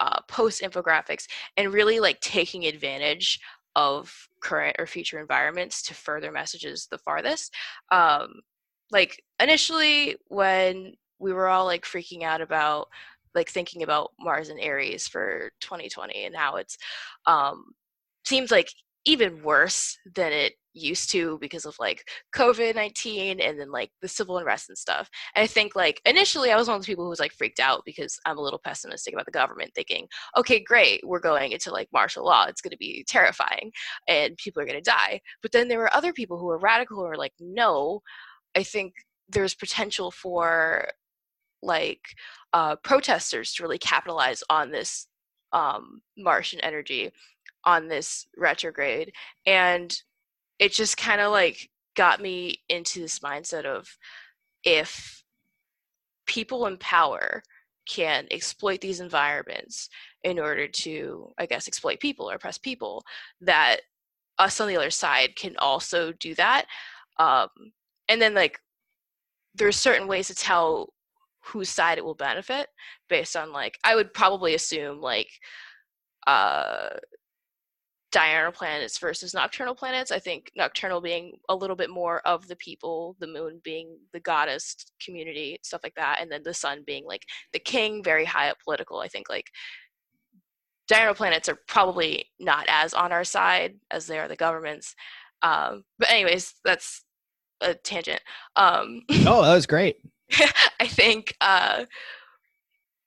[0.00, 1.26] uh, post infographics
[1.56, 3.40] and really like taking advantage
[3.76, 7.54] of current or future environments to further messages the farthest.
[7.90, 8.40] Um,
[8.90, 12.88] like initially when we were all like freaking out about
[13.34, 16.76] like thinking about Mars and Aries for 2020 and how it's
[17.26, 17.72] um
[18.24, 18.68] seems like
[19.04, 22.02] even worse than it used to because of like
[22.34, 25.10] covid-19 and then like the civil unrest and stuff.
[25.34, 27.60] And i think like initially i was one of those people who was like freaked
[27.60, 31.70] out because i'm a little pessimistic about the government thinking okay great we're going into
[31.70, 32.46] like martial law.
[32.46, 33.70] It's going to be terrifying
[34.08, 35.20] and people are going to die.
[35.42, 38.00] But then there were other people who were radical who were like no
[38.56, 38.94] i think
[39.28, 40.88] there's potential for
[41.62, 42.00] like
[42.52, 45.06] uh, protesters to really capitalize on this
[45.52, 47.10] um, martian energy
[47.64, 49.12] on this retrograde
[49.46, 49.94] and
[50.58, 53.88] it just kind of like got me into this mindset of
[54.64, 55.22] if
[56.26, 57.42] people in power
[57.88, 59.88] can exploit these environments
[60.22, 63.02] in order to i guess exploit people or oppress people
[63.40, 63.78] that
[64.38, 66.66] us on the other side can also do that
[67.18, 67.48] um,
[68.08, 68.58] and then like
[69.54, 70.92] there's certain ways to tell
[71.44, 72.68] whose side it will benefit
[73.08, 75.28] based on like i would probably assume like
[76.26, 76.88] uh
[78.12, 80.12] diurnal planets versus nocturnal planets.
[80.12, 84.20] I think nocturnal being a little bit more of the people, the moon being the
[84.20, 88.50] goddess community, stuff like that, and then the sun being like the king, very high
[88.50, 89.00] up political.
[89.00, 89.50] I think like
[90.88, 94.94] diurnal planets are probably not as on our side as they are the governments.
[95.42, 97.02] Um, but anyways, that's
[97.62, 98.20] a tangent.
[98.56, 99.96] Um, oh, that was great.
[100.80, 101.84] I think uh,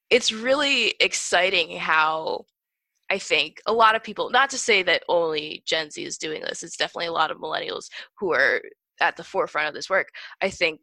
[0.09, 2.45] it's really exciting how
[3.09, 6.41] I think a lot of people, not to say that only Gen Z is doing
[6.41, 7.89] this, it's definitely a lot of millennials
[8.19, 8.61] who are
[8.99, 10.09] at the forefront of this work.
[10.41, 10.79] I think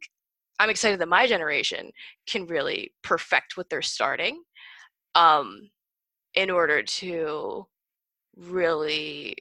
[0.59, 1.91] I'm excited that my generation
[2.27, 4.41] can really perfect what they're starting
[5.15, 5.69] um,
[6.35, 7.65] in order to
[8.37, 9.35] really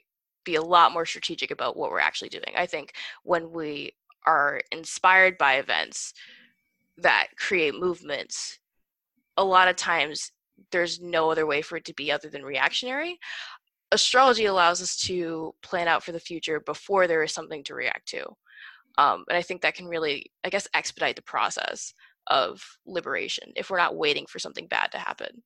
[0.45, 2.53] be a lot more strategic about what we're actually doing.
[2.57, 3.92] I think when we
[4.27, 6.14] are inspired by events
[6.99, 8.59] that create movements,
[9.37, 10.33] a lot of times
[10.70, 13.18] there's no other way for it to be other than reactionary.
[13.90, 18.09] Astrology allows us to plan out for the future before there is something to react
[18.09, 18.25] to.
[18.98, 21.94] Um, and I think that can really, I guess, expedite the process
[22.29, 25.42] of liberation if we're not waiting for something bad to happen.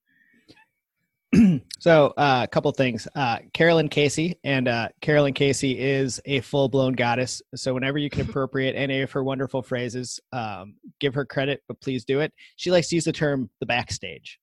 [1.80, 6.92] so uh, a couple things uh, carolyn casey and uh, carolyn casey is a full-blown
[6.92, 11.62] goddess so whenever you can appropriate any of her wonderful phrases um, give her credit
[11.66, 14.38] but please do it she likes to use the term the backstage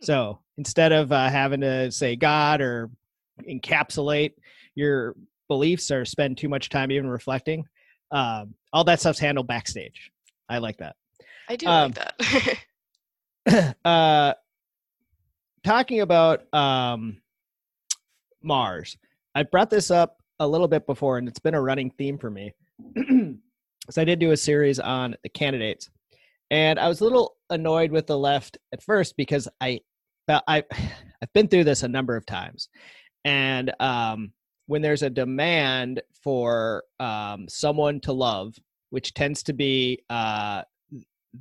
[0.00, 2.90] so instead of uh, having to say God or
[3.48, 4.32] encapsulate
[4.74, 5.14] your
[5.48, 7.64] beliefs or spend too much time even reflecting,
[8.10, 10.10] um, all that stuff's handled backstage.
[10.48, 10.96] I like that.
[11.48, 12.58] I do um, like
[13.46, 13.76] that.
[13.84, 14.34] uh,
[15.64, 17.20] talking about um,
[18.42, 18.96] Mars,
[19.34, 22.30] I brought this up a little bit before, and it's been a running theme for
[22.30, 22.52] me.
[23.90, 25.90] so I did do a series on the candidates,
[26.50, 29.80] and I was a little annoyed with the left at first because I
[30.28, 30.64] I
[31.22, 32.68] I've been through this a number of times,
[33.24, 34.32] and um,
[34.66, 38.54] when there's a demand for um, someone to love,
[38.90, 40.62] which tends to be uh,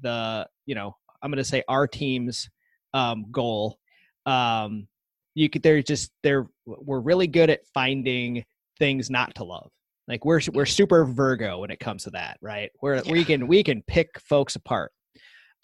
[0.01, 2.49] the you know I'm going to say our team's
[2.93, 3.77] um, goal.
[4.25, 4.87] Um,
[5.35, 8.43] you could they're just they're we're really good at finding
[8.79, 9.69] things not to love.
[10.07, 12.71] Like we're we're super Virgo when it comes to that, right?
[12.79, 13.11] Where yeah.
[13.11, 14.91] we can we can pick folks apart.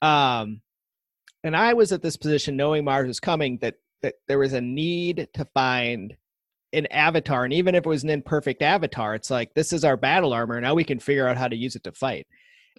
[0.02, 0.62] Um,
[1.44, 4.62] and I was at this position knowing Mars was coming that that there was a
[4.62, 6.16] need to find
[6.74, 9.96] an avatar and even if it was an imperfect avatar it's like this is our
[9.96, 12.28] battle armor now we can figure out how to use it to fight.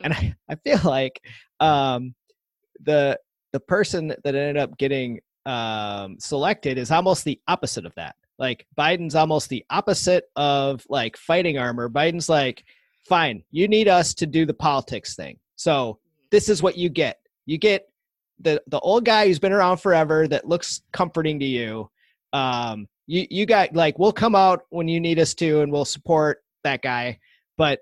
[0.03, 1.21] And i, I feel like
[1.61, 2.15] um,
[2.81, 3.19] the
[3.53, 8.17] the person that ended up getting um, selected is almost the opposite of that.
[8.37, 11.89] Like biden's almost the opposite of like fighting armor.
[11.89, 12.65] Biden's like
[13.09, 15.39] fine you need us to do the politics thing.
[15.57, 15.99] So
[16.31, 17.19] this is what you get.
[17.47, 17.87] You get
[18.41, 21.91] the the old guy who's been around forever that looks comforting to you.
[22.32, 25.85] Um, you you got like we'll come out when you need us to, and we'll
[25.85, 27.18] support that guy.
[27.57, 27.80] But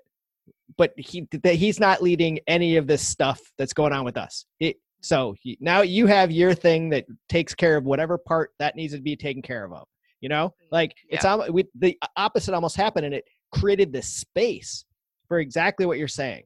[0.77, 4.45] but he he's not leading any of this stuff that's going on with us.
[4.59, 8.75] It, so he, now you have your thing that takes care of whatever part that
[8.75, 9.87] needs to be taken care of.
[10.21, 11.15] You know, mm, like yeah.
[11.15, 14.85] it's almost we, the opposite almost happened, and it created this space
[15.27, 16.43] for exactly what you're saying.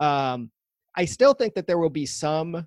[0.00, 0.50] Um,
[0.96, 2.66] I still think that there will be some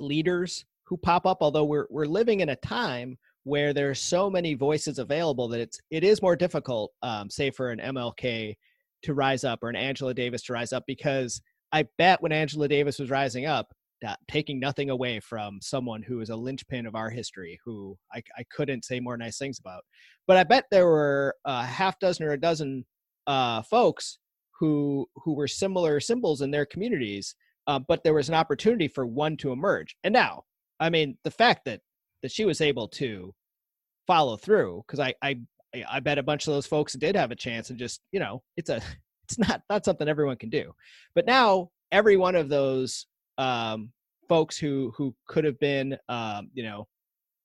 [0.00, 4.54] leaders who pop up, although we're we're living in a time where there's so many
[4.54, 8.54] voices available that it's it is more difficult, um, say for an MLK
[9.02, 11.40] to rise up or an Angela Davis to rise up because
[11.72, 13.68] I bet when Angela Davis was rising up,
[14.02, 18.22] that taking nothing away from someone who is a linchpin of our history, who I,
[18.36, 19.82] I couldn't say more nice things about.
[20.26, 22.84] But I bet there were a half dozen or a dozen
[23.26, 24.18] uh, folks
[24.58, 27.34] who who were similar symbols in their communities,
[27.68, 29.94] uh, but there was an opportunity for one to emerge.
[30.02, 30.44] And now,
[30.80, 31.80] I mean, the fact that
[32.22, 33.32] that she was able to
[34.06, 35.38] follow through, because I, I
[35.88, 38.42] I bet a bunch of those folks did have a chance, and just you know,
[38.56, 38.80] it's a
[39.24, 40.72] it's not not something everyone can do.
[41.14, 43.06] But now every one of those
[43.36, 43.92] um,
[44.28, 46.88] folks who who could have been um, you know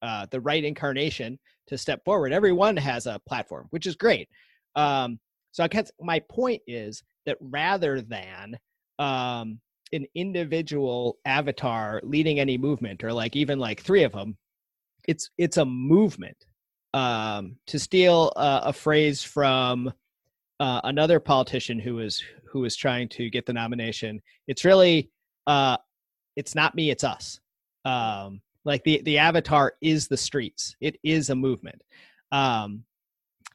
[0.02, 2.32] uh, the right incarnation to step forward.
[2.32, 4.30] Everyone has a platform, which is great.
[4.76, 5.20] Um,
[5.52, 8.58] so I guess my point is that rather than
[9.00, 9.60] um,
[9.94, 14.38] an individual avatar leading any movement, or like even like three of them,
[15.08, 16.46] it's it's a movement.
[16.96, 19.92] Um, to steal uh, a phrase from
[20.60, 25.10] uh, another politician who is who is trying to get the nomination, it's really
[25.48, 25.78] uh,
[26.36, 27.40] it's not me, it's us.
[27.86, 30.76] Um, like the the avatar is the streets.
[30.82, 31.82] It is a movement.
[32.32, 32.84] Um,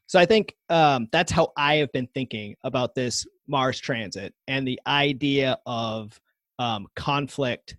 [0.06, 4.66] so I think um, that's how I have been thinking about this Mars transit and
[4.66, 6.18] the idea of
[6.58, 7.76] um, conflict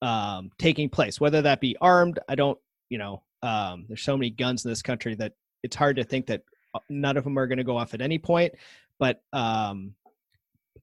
[0.00, 2.18] um, taking place, whether that be armed.
[2.28, 2.58] I don't,
[2.88, 6.26] you know, um, there's so many guns in this country that it's hard to think
[6.26, 6.42] that
[6.74, 8.54] uh, none of them are going to go off at any point.
[8.98, 9.94] But um,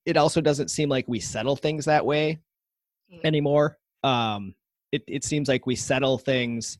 [0.06, 2.40] it also doesn't seem like we settle things that way
[3.14, 3.20] mm.
[3.24, 3.78] anymore.
[4.04, 4.56] Um,
[4.92, 6.80] it it seems like we settle things.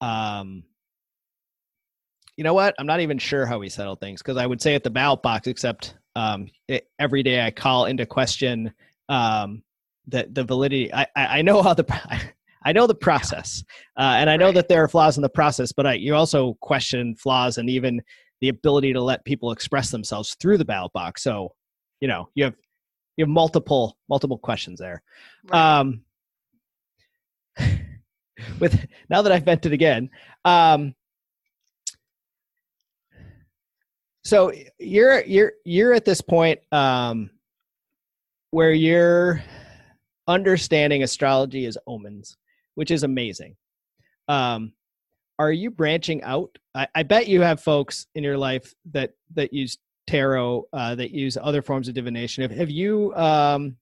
[0.00, 0.64] Um,
[2.36, 2.74] you know what?
[2.78, 5.22] I'm not even sure how we settle things because I would say at the ballot
[5.22, 8.72] box, except um, it, every day I call into question
[9.08, 9.62] um,
[10.08, 10.92] the the validity.
[10.92, 11.86] I, I, I know how the
[12.64, 13.62] I know the process,
[13.96, 14.54] uh, and I know right.
[14.54, 18.02] that there are flaws in the process, but I, you also question flaws and even
[18.40, 21.22] the ability to let people express themselves through the ballot box.
[21.22, 21.54] So,
[22.00, 22.54] you know, you have
[23.16, 25.02] you have multiple multiple questions there.
[25.50, 25.78] Right.
[25.78, 26.02] Um,
[28.60, 30.10] with now that I've vented again,
[30.44, 30.94] um,
[34.24, 37.30] so you're you're you're at this point um,
[38.50, 39.42] where you're
[40.28, 42.36] understanding astrology as omens,
[42.74, 43.56] which is amazing.
[44.28, 44.72] Um,
[45.38, 46.56] are you branching out?
[46.74, 51.12] I, I, bet you have folks in your life that that use tarot, uh, that
[51.12, 52.42] use other forms of divination.
[52.42, 53.76] Have, have you um,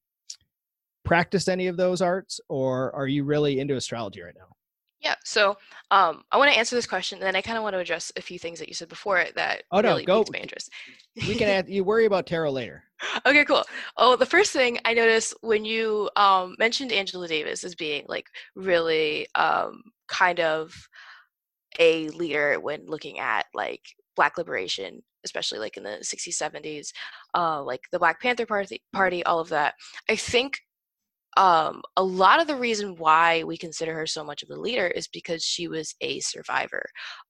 [1.04, 4.55] practiced any of those arts, or are you really into astrology right now?
[5.00, 5.56] Yeah, so
[5.90, 8.10] um, I want to answer this question, and then I kind of want to address
[8.16, 10.20] a few things that you said before that oh, no, really go.
[10.20, 10.70] piqued my interest.
[11.16, 12.82] we can add, you worry about tarot later.
[13.26, 13.62] Okay, cool.
[13.98, 18.26] Oh, the first thing I noticed when you um, mentioned Angela Davis as being like
[18.54, 20.74] really um, kind of
[21.78, 23.82] a leader when looking at like
[24.16, 26.88] Black liberation, especially like in the 60s, 70s,
[27.34, 29.74] uh, like the Black Panther Party, Party, all of that.
[30.08, 30.60] I think
[31.36, 34.86] um, a lot of the reason why we consider her so much of a leader
[34.86, 36.84] is because she was a survivor.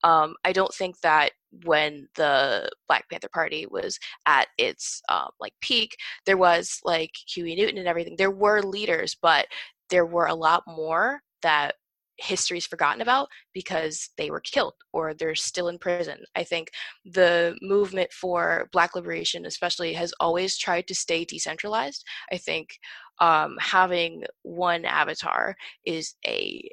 [0.04, 1.32] Um, I don't think that
[1.64, 7.56] when the Black Panther Party was at its um, like peak, there was like Huey
[7.56, 8.14] Newton and everything.
[8.16, 9.46] There were leaders, but
[9.90, 11.74] there were a lot more that
[12.18, 16.18] history's forgotten about because they were killed or they're still in prison.
[16.34, 16.70] I think
[17.04, 22.04] the movement for Black liberation, especially, has always tried to stay decentralized.
[22.32, 22.78] I think
[23.20, 26.68] um, having one avatar is a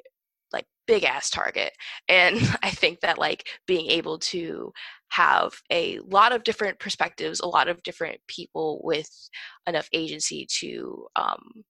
[0.52, 1.72] like big ass target,
[2.08, 4.72] and I think that like being able to
[5.08, 9.08] have a lot of different perspectives, a lot of different people with
[9.66, 11.64] enough agency to um,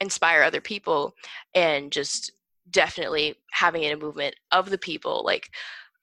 [0.00, 1.14] inspire other people
[1.54, 2.32] and just
[2.70, 5.48] definitely having in a movement of the people like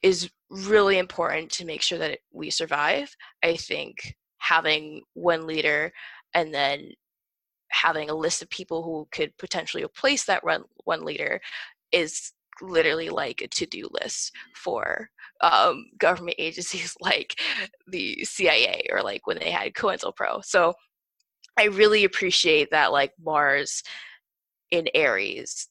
[0.01, 3.13] is really important to make sure that we survive.
[3.43, 5.91] I think having one leader
[6.33, 6.91] and then
[7.69, 11.39] having a list of people who could potentially replace that one, one leader
[11.91, 15.09] is literally like a to-do list for
[15.41, 17.39] um, government agencies like
[17.87, 20.73] the cia or like when they had COINTELPRO so
[21.57, 23.81] i really appreciate that like mars
[24.71, 25.69] in aries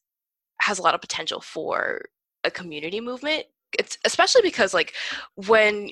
[0.60, 2.02] has a lot of potential for
[2.44, 3.44] a community movement.
[3.78, 4.94] It's especially because like
[5.34, 5.90] when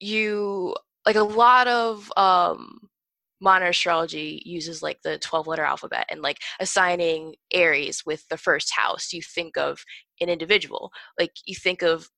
[0.00, 0.74] you
[1.06, 2.78] like a lot of um
[3.42, 8.72] modern astrology uses like the 12 letter alphabet and like assigning aries with the first
[8.74, 9.84] house you think of
[10.20, 10.92] an individual.
[11.18, 12.08] Like you think of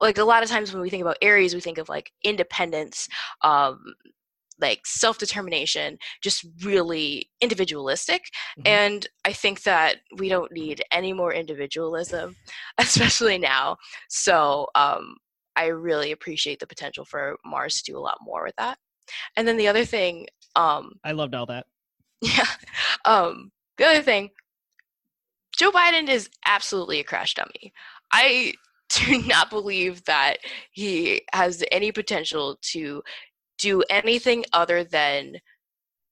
[0.00, 3.08] like a lot of times when we think about aries we think of like independence
[3.42, 3.80] um
[4.60, 8.22] like self-determination just really individualistic.
[8.58, 8.66] Mm-hmm.
[8.66, 12.36] and i think that we don't need any more individualism
[12.78, 13.76] especially now.
[14.08, 15.16] So um
[15.56, 18.78] i really appreciate the potential for mars to do a lot more with that
[19.36, 21.66] and then the other thing, um, I loved all that.
[22.20, 22.46] Yeah.
[23.04, 24.30] Um, the other thing,
[25.56, 27.72] Joe Biden is absolutely a crash dummy.
[28.12, 28.54] I
[28.90, 30.38] do not believe that
[30.70, 33.02] he has any potential to
[33.58, 35.34] do anything other than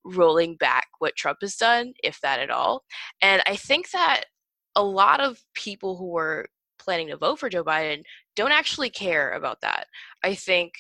[0.05, 2.85] rolling back what Trump has done, if that at all.
[3.23, 4.25] And I think that
[4.77, 6.47] a lot of people who were
[6.79, 8.03] planning to vote for Joe Biden
[8.37, 9.87] don't actually care about that.
[10.23, 10.73] I think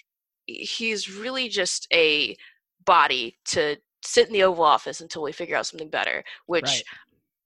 [0.46, 2.36] he's really just a
[2.84, 6.82] body to sit in the Oval Office until we figure out something better, which right.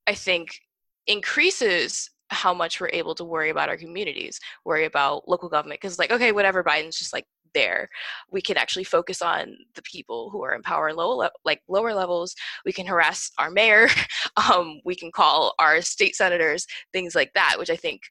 [0.06, 0.60] I think
[1.06, 5.80] increases how much we're able to worry about our communities, worry about local government.
[5.80, 7.88] Because, like, okay, whatever, Biden's just like there.
[8.30, 11.92] We can actually focus on the people who are in power, low le- like lower
[11.94, 12.34] levels.
[12.64, 13.88] We can harass our mayor.
[14.48, 18.02] um, we can call our state senators, things like that, which I think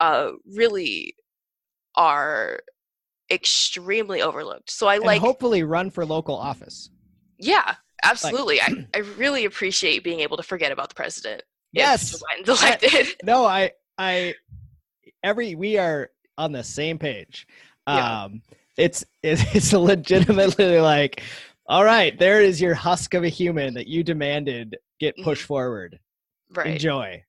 [0.00, 1.14] uh, really
[1.94, 2.60] are
[3.30, 4.70] extremely overlooked.
[4.70, 6.90] So I and like hopefully run for local office.
[7.38, 8.58] Yeah, absolutely.
[8.58, 11.42] Like, I, I really appreciate being able to forget about the president.
[11.72, 12.20] Yes.
[12.46, 13.08] elected.
[13.24, 14.34] No, I I
[15.22, 17.46] every we are on the same page.
[17.86, 18.24] Yeah.
[18.24, 18.42] Um
[18.76, 21.22] it's it's legitimately like
[21.66, 25.48] all right, there is your husk of a human that you demanded get pushed mm-hmm.
[25.48, 25.98] forward.
[26.54, 26.68] Right.
[26.68, 27.22] Enjoy.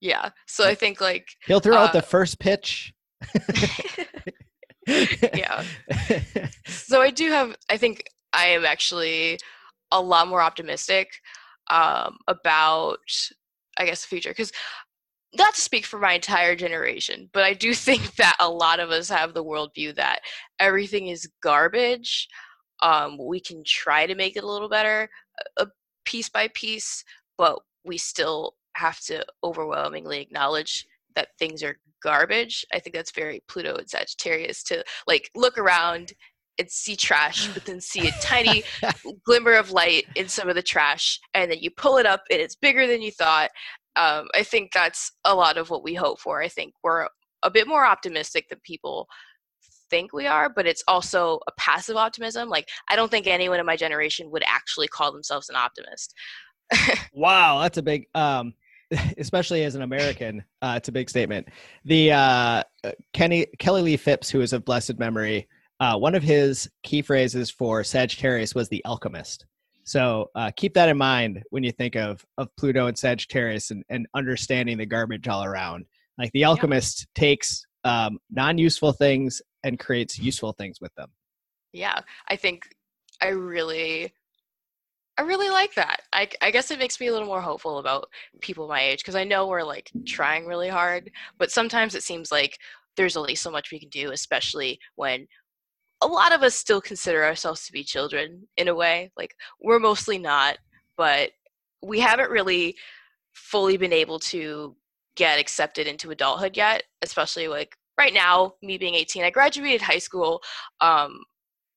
[0.00, 0.30] Yeah.
[0.46, 2.94] So I think like he'll throw uh, out the first pitch.
[4.86, 5.64] yeah.
[6.66, 9.38] so I do have, I think I am actually
[9.90, 11.08] a lot more optimistic
[11.70, 12.98] um, about,
[13.78, 14.30] I guess, the future.
[14.30, 14.52] Because
[15.36, 18.90] not to speak for my entire generation, but I do think that a lot of
[18.90, 20.20] us have the worldview that
[20.58, 22.28] everything is garbage.
[22.82, 25.08] Um, we can try to make it a little better,
[25.56, 25.66] uh,
[26.04, 27.04] piece by piece,
[27.38, 30.86] but we still have to overwhelmingly acknowledge
[31.16, 32.64] that things are garbage.
[32.72, 36.12] I think that's very Pluto and Sagittarius to like look around
[36.58, 38.62] and see trash, but then see a tiny
[39.26, 42.40] glimmer of light in some of the trash, and then you pull it up and
[42.40, 43.50] it's bigger than you thought.
[43.96, 46.42] Um, I think that's a lot of what we hope for.
[46.42, 47.08] I think we're
[47.42, 49.06] a bit more optimistic than people
[49.90, 52.48] think we are, but it's also a passive optimism.
[52.48, 56.14] Like, I don't think anyone in my generation would actually call themselves an optimist.
[57.12, 58.06] wow, that's a big.
[58.14, 58.54] Um,
[59.18, 61.48] especially as an American, uh, it's a big statement.
[61.84, 62.62] The uh,
[63.12, 65.48] Kenny Kelly Lee Phipps, who is of blessed memory,
[65.80, 69.46] uh, one of his key phrases for Sagittarius was the alchemist.
[69.84, 73.84] So uh, keep that in mind when you think of of Pluto and Sagittarius and,
[73.88, 75.84] and understanding the garbage all around.
[76.16, 77.20] Like the alchemist yeah.
[77.20, 81.10] takes um, non-useful things and creates useful things with them.
[81.72, 82.62] Yeah, I think
[83.20, 84.12] I really
[85.16, 86.02] I really like that.
[86.12, 88.08] I, I guess it makes me a little more hopeful about
[88.40, 92.32] people my age because I know we're like trying really hard, but sometimes it seems
[92.32, 92.58] like
[92.96, 95.26] there's only so much we can do, especially when
[96.02, 99.12] a lot of us still consider ourselves to be children in a way.
[99.16, 100.58] Like we're mostly not,
[100.96, 101.30] but
[101.82, 102.76] we haven't really
[103.32, 104.74] fully been able to
[105.16, 109.98] get accepted into adulthood yet, especially like right now, me being 18, I graduated high
[109.98, 110.42] school
[110.80, 111.20] um,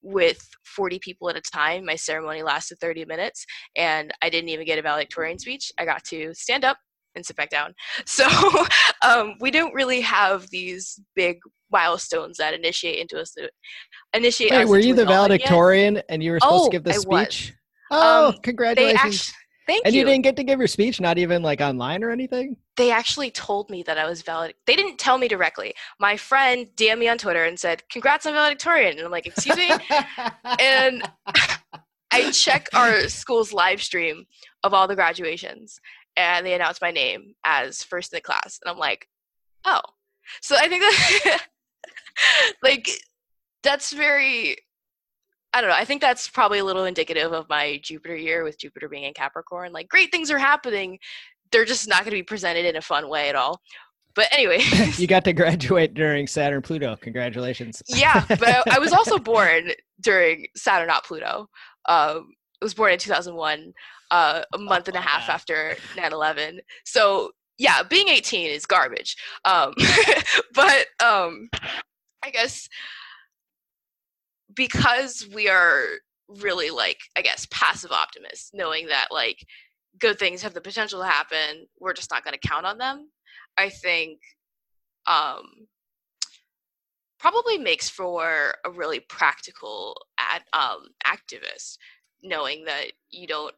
[0.02, 1.86] with 40 people at a time.
[1.86, 3.45] My ceremony lasted 30 minutes,
[3.76, 5.72] and I didn't even get a valedictorian speech.
[5.78, 6.78] I got to stand up
[7.16, 7.74] and sit back down.
[8.06, 8.28] So
[9.06, 11.39] um, we don't really have these big
[11.72, 13.36] milestones that initiate into us.
[14.14, 14.52] Initiate.
[14.52, 16.06] Wait, were you the valedictorian yet.
[16.10, 17.54] and you were supposed oh, to give the speech?
[17.91, 19.34] Oh, um, congratulations!
[19.68, 20.01] Thank and you.
[20.01, 22.55] And you didn't get to give your speech, not even like online or anything?
[22.78, 24.53] They actually told me that I was valid.
[24.65, 25.74] They didn't tell me directly.
[25.99, 28.97] My friend DM me on Twitter and said, Congrats on valedictorian.
[28.97, 29.70] And I'm like, Excuse me?
[30.59, 31.03] and
[32.11, 34.26] I check our school's live stream
[34.63, 35.80] of all the graduations
[36.15, 38.59] and they announced my name as first in the class.
[38.63, 39.07] And I'm like,
[39.65, 39.82] Oh.
[40.41, 41.45] So I think that,
[42.63, 42.89] like,
[43.63, 44.57] that's very
[45.58, 45.76] I don't know.
[45.76, 49.14] I think that's probably a little indicative of my Jupiter year with Jupiter being in
[49.16, 49.74] Capricorn.
[49.74, 50.99] Like great things are happening.
[51.51, 53.60] They're just not going to be presented in a fun way at all.
[54.14, 54.60] But anyway,
[54.97, 56.95] you got to graduate during Saturn Pluto.
[57.01, 57.82] Congratulations.
[57.88, 61.49] yeah, but I was also born during Saturn not Pluto.
[61.89, 63.74] Um, I was born in 2001,
[64.12, 66.60] uh, a month oh, and a half after 9/11.
[66.86, 69.16] So yeah, being 18 is garbage.
[69.43, 69.74] Um,
[70.53, 71.49] but um,
[72.24, 72.70] I guess
[74.58, 75.84] because we are
[76.28, 79.45] really like, I guess, passive optimists, knowing that like
[79.99, 83.10] good things have the potential to happen, we're just not going to count on them.
[83.55, 84.20] I think
[85.05, 85.68] um,
[87.20, 91.78] probably makes for a really practical ad, um, activist,
[92.24, 93.53] knowing that you don't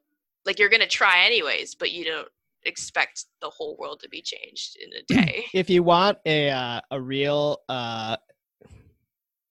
[0.46, 2.28] like you're going to try anyways, but you don't
[2.66, 5.46] expect the whole world to be changed in a day.
[5.54, 8.16] if you want a uh, a real uh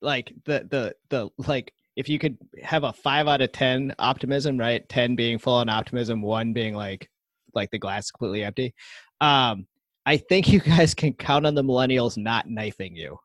[0.01, 4.57] like the the the like if you could have a 5 out of 10 optimism,
[4.57, 4.89] right?
[4.89, 7.09] 10 being full on optimism, 1 being like
[7.55, 8.75] like the glass completely empty.
[9.21, 9.67] Um
[10.07, 13.19] I think you guys can count on the millennials not knifing you.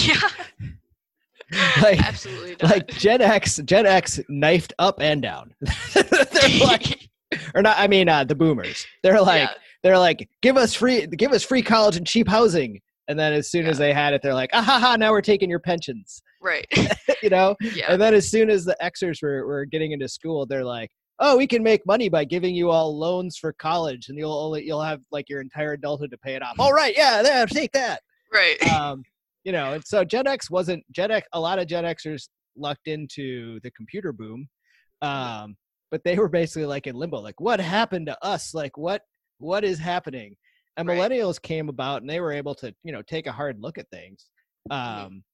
[0.00, 0.20] Yeah.
[1.82, 2.70] like Absolutely not.
[2.70, 5.54] like Gen X, Gen X knifed up and down.
[5.94, 7.08] They're like,
[7.54, 7.78] or not.
[7.78, 8.86] I mean, uh, the Boomers.
[9.02, 12.80] They're like, yeah, they're like, give us free, give us free college and cheap housing.
[13.08, 15.20] And then as soon as they had it, they're like, ah ha ha, now we're
[15.22, 16.22] taking your pensions.
[16.42, 16.66] right.
[17.22, 17.56] you know.
[17.60, 17.86] yeah.
[17.92, 21.36] And then as soon as the Xers were were getting into school, they're like, oh,
[21.36, 24.82] we can make money by giving you all loans for college, and you'll only you'll
[24.82, 26.54] have like your entire adulthood to pay it off.
[26.58, 28.02] All right, yeah, there, take that
[28.32, 28.62] Right.
[28.72, 29.02] um,
[29.44, 31.26] you know, and so Gen X wasn't Gen X.
[31.32, 34.48] A lot of Gen Xers lucked into the computer boom,
[35.02, 35.56] um,
[35.90, 37.20] but they were basically like in limbo.
[37.20, 38.54] Like, what happened to us?
[38.54, 39.02] Like, what
[39.38, 40.36] what is happening?
[40.78, 40.96] And Right.
[40.98, 43.90] millennials came about, and they were able to, you know, take a hard look at
[43.90, 44.30] things,
[44.70, 45.24] um,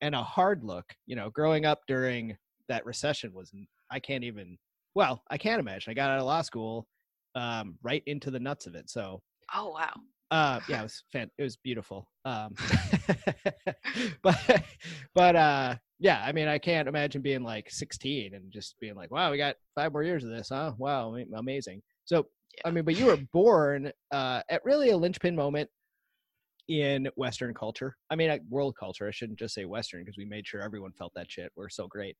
[0.00, 0.86] and a hard look.
[1.06, 2.36] You know, growing up during
[2.68, 3.52] that recession was
[3.90, 4.58] I can't even.
[4.94, 5.90] Well, I can't imagine.
[5.90, 6.88] I got out of law school,
[7.34, 8.90] um, right into the nuts of it.
[8.90, 9.22] So
[9.54, 9.92] oh wow.
[10.30, 12.08] uh, yeah, it was fan- it was beautiful.
[12.24, 12.54] Um,
[14.22, 14.64] but
[15.14, 19.10] but uh, yeah, I mean, I can't imagine being like 16 and just being like,
[19.10, 20.72] wow, we got five more years of this, huh?
[20.78, 21.82] Wow, amazing.
[22.04, 22.26] So
[22.64, 25.68] I mean, but you were born uh, at really a linchpin moment
[26.68, 27.96] in Western culture.
[28.10, 29.08] I mean, world culture.
[29.08, 31.50] I shouldn't just say Western because we made sure everyone felt that shit.
[31.56, 32.16] We're so great.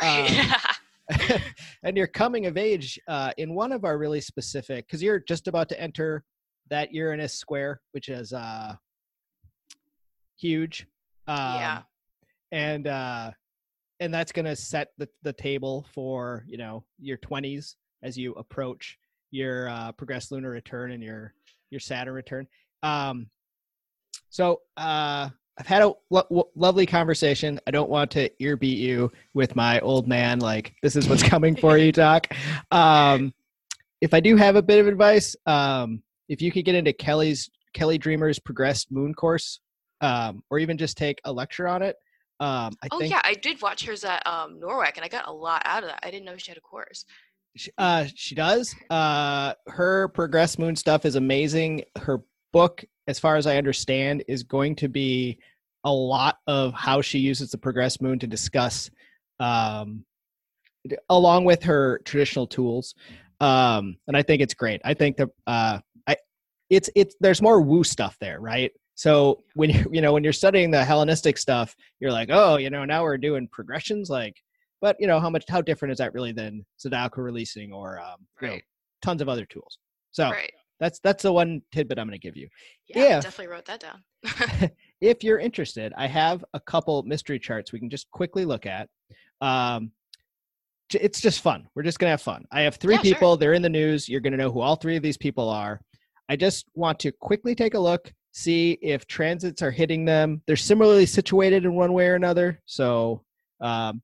[0.00, 0.54] Right.
[1.82, 5.48] and you're coming of age uh, in one of our really specific because you're just
[5.48, 6.22] about to enter
[6.68, 8.74] that Uranus square, which is uh,
[10.36, 10.86] huge.
[11.26, 11.82] Um, Yeah.
[12.52, 13.30] and uh,
[14.00, 18.32] and that's going to set the the table for you know your 20s as you
[18.34, 18.98] approach
[19.30, 21.34] your uh, progressed lunar return and your
[21.70, 22.46] your Saturn return.
[22.82, 23.28] Um,
[24.30, 27.60] so uh, I've had a lo- lo- lovely conversation.
[27.66, 31.56] I don't want to earbeat you with my old man like this is what's coming
[31.56, 32.28] for you Doc.
[32.70, 33.32] Um,
[34.00, 37.50] if I do have a bit of advice, um, if you could get into Kelly's
[37.74, 39.60] Kelly Dreamer's progressed moon course,
[40.00, 41.96] um, or even just take a lecture on it.
[42.40, 45.26] Um, I oh think yeah, I did watch hers at um NORWAC and I got
[45.26, 45.98] a lot out of that.
[46.04, 47.04] I didn't know she had a course.
[47.56, 48.74] She, uh, she does.
[48.90, 51.84] Uh, her progress moon stuff is amazing.
[51.96, 52.22] Her
[52.52, 55.38] book, as far as I understand, is going to be
[55.84, 58.90] a lot of how she uses the progress moon to discuss,
[59.40, 60.04] um,
[61.08, 62.94] along with her traditional tools.
[63.40, 64.80] Um, and I think it's great.
[64.84, 66.16] I think the uh, I,
[66.70, 68.72] it's it's there's more woo stuff there, right?
[68.94, 72.70] So when you you know when you're studying the Hellenistic stuff, you're like, oh, you
[72.70, 74.36] know, now we're doing progressions, like
[74.80, 78.26] but you know how much how different is that really than zodiacal releasing or um,
[78.40, 78.58] you know,
[79.02, 79.78] tons of other tools.
[80.10, 80.52] So Right.
[80.80, 82.48] that's that's the one tidbit I'm going to give you.
[82.88, 84.70] Yeah, I definitely wrote that down.
[85.00, 88.88] If you're interested, I have a couple mystery charts we can just quickly look at.
[89.40, 89.92] Um,
[90.92, 91.68] it's just fun.
[91.76, 92.44] We're just going to have fun.
[92.50, 93.14] I have three Yeah, sure.
[93.14, 93.36] people.
[93.36, 94.08] They're in the news.
[94.08, 95.80] You're going to know who all three of these people are.
[96.28, 100.42] I just want to quickly take a look, see if transits are hitting them.
[100.48, 102.60] They're similarly situated in one way or another.
[102.66, 103.22] So,
[103.60, 104.02] um,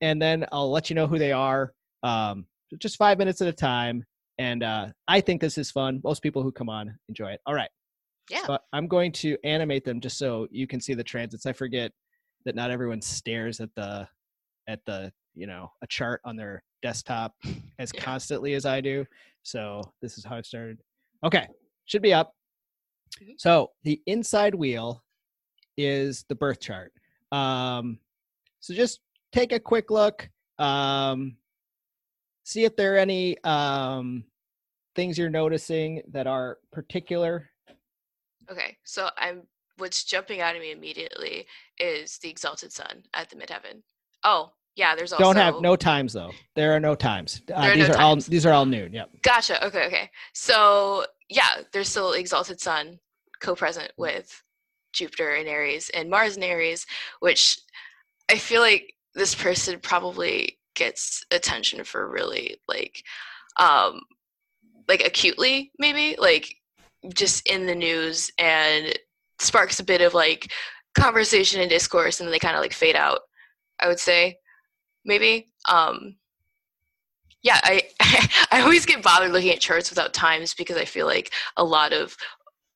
[0.00, 1.72] and then I'll let you know who they are.
[2.02, 2.46] Um,
[2.78, 4.04] just five minutes at a time.
[4.38, 6.00] And uh, I think this is fun.
[6.02, 7.40] Most people who come on enjoy it.
[7.46, 7.68] All right.
[8.30, 8.46] Yeah.
[8.46, 11.46] So I'm going to animate them just so you can see the transits.
[11.46, 11.92] I forget
[12.44, 14.08] that not everyone stares at the
[14.68, 17.34] at the you know a chart on their desktop
[17.78, 18.00] as Yeah.
[18.02, 19.04] constantly as I do.
[19.42, 20.78] So this is how I started.
[21.24, 21.46] Okay,
[21.86, 22.34] should be up.
[23.22, 23.34] Mhm.
[23.36, 25.02] So the inside wheel
[25.76, 26.92] is the birth chart.
[27.32, 27.98] Um,
[28.60, 29.00] so just
[29.32, 30.28] take a quick look.
[30.58, 31.36] Um,
[32.44, 34.24] see if there are any um,
[34.94, 37.50] things you're noticing that are particular
[38.50, 39.42] Okay, so I'm
[39.76, 41.46] what's jumping out at me immediately
[41.78, 43.82] is the exalted sun at the midheaven.
[44.24, 46.32] Oh, yeah, there's also Don't have no times though.
[46.56, 47.42] There are no times.
[47.50, 48.26] Uh, are these no are all times.
[48.26, 48.92] these are all noon.
[48.92, 49.10] Yep.
[49.22, 49.64] Gotcha.
[49.66, 50.10] Okay, okay.
[50.34, 52.98] So yeah, there's still exalted sun
[53.40, 54.42] co-present with
[54.92, 56.86] Jupiter and Aries and Mars and Aries,
[57.20, 57.60] which
[58.30, 63.02] I feel like this person probably gets attention for really like
[63.58, 64.00] um
[64.88, 66.54] like acutely maybe like
[67.14, 68.98] just in the news and
[69.38, 70.52] sparks a bit of like
[70.94, 73.20] conversation and discourse and then they kind of like fade out
[73.80, 74.36] i would say
[75.04, 76.16] maybe um
[77.42, 77.82] yeah i
[78.50, 81.92] i always get bothered looking at charts without times because i feel like a lot
[81.92, 82.16] of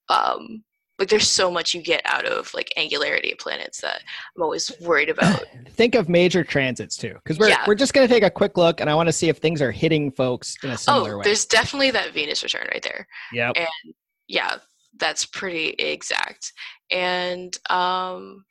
[0.08, 0.62] um
[0.98, 4.02] like there's so much you get out of like angularity of planets that
[4.36, 5.44] i'm always worried about.
[5.70, 7.64] Think of major transits too because we're, Yeah.
[7.66, 9.60] we're just going to take a quick look and i want to see if things
[9.60, 11.24] are hitting folks in a similar oh way.
[11.24, 13.06] there's definitely that venus return right there.
[13.32, 13.94] Yeah, And
[14.28, 14.56] yeah
[14.98, 16.52] that's pretty exact.
[16.92, 18.44] And um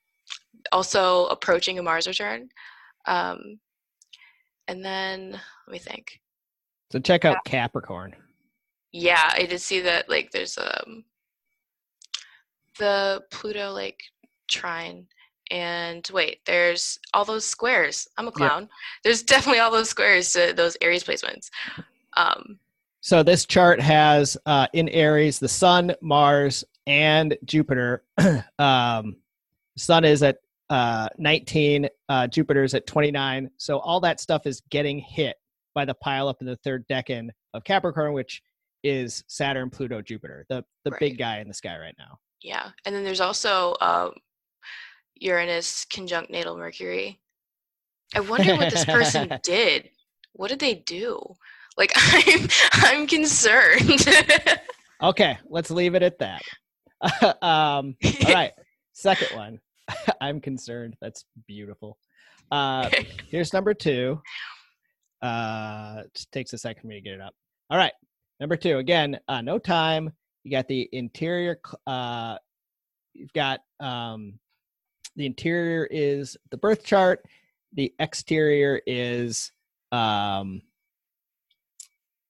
[0.74, 2.50] also approaching a mars return.
[3.08, 3.60] Um
[4.68, 6.20] and then let me think.
[6.92, 8.16] So check out capricorn.
[8.92, 11.06] Yeah i did see that like there's um
[12.80, 14.00] the pluto like
[14.50, 15.08] trine
[15.52, 18.68] and wait there's all those squares i'm a clown
[19.04, 21.50] there's definitely all those squares to those aries placements
[22.18, 22.60] um
[23.02, 28.06] So this chart has uh, in Aries the Sun, Mars, and Jupiter.
[28.60, 29.18] um,
[29.78, 30.38] Sun is at
[30.70, 33.50] uh, 19, uh, Jupiter's at 29.
[33.58, 35.36] So all that stuff is getting hit
[35.76, 38.42] by the pileup in the third decan of Capricorn, which
[38.86, 42.18] is Saturn, Pluto, Jupiter, the the big guy in the sky right now.
[42.44, 44.12] Yeah, and then there's also um,
[45.16, 47.20] Uranus conjunct natal Mercury.
[48.14, 49.90] I wonder what this person did.
[50.34, 51.20] What did they do?
[51.78, 54.08] Like I'm, I'm concerned.
[55.02, 56.42] Okay, let's leave it at that.
[57.42, 58.54] um, all right,
[58.94, 59.60] second one.
[60.22, 60.96] I'm concerned.
[61.02, 61.98] That's beautiful.
[62.50, 62.90] Uh,
[63.28, 64.22] here's number two.
[65.22, 67.34] Uh, it takes a second for me to get it up.
[67.70, 67.92] All right,
[68.40, 68.78] number two.
[68.78, 70.14] Again, uh, no time.
[70.44, 71.60] You got the interior.
[71.88, 72.38] Uh,
[73.14, 74.40] you've got um,
[75.16, 77.26] the interior is the birth chart.
[77.74, 79.52] The exterior is
[79.92, 80.62] um,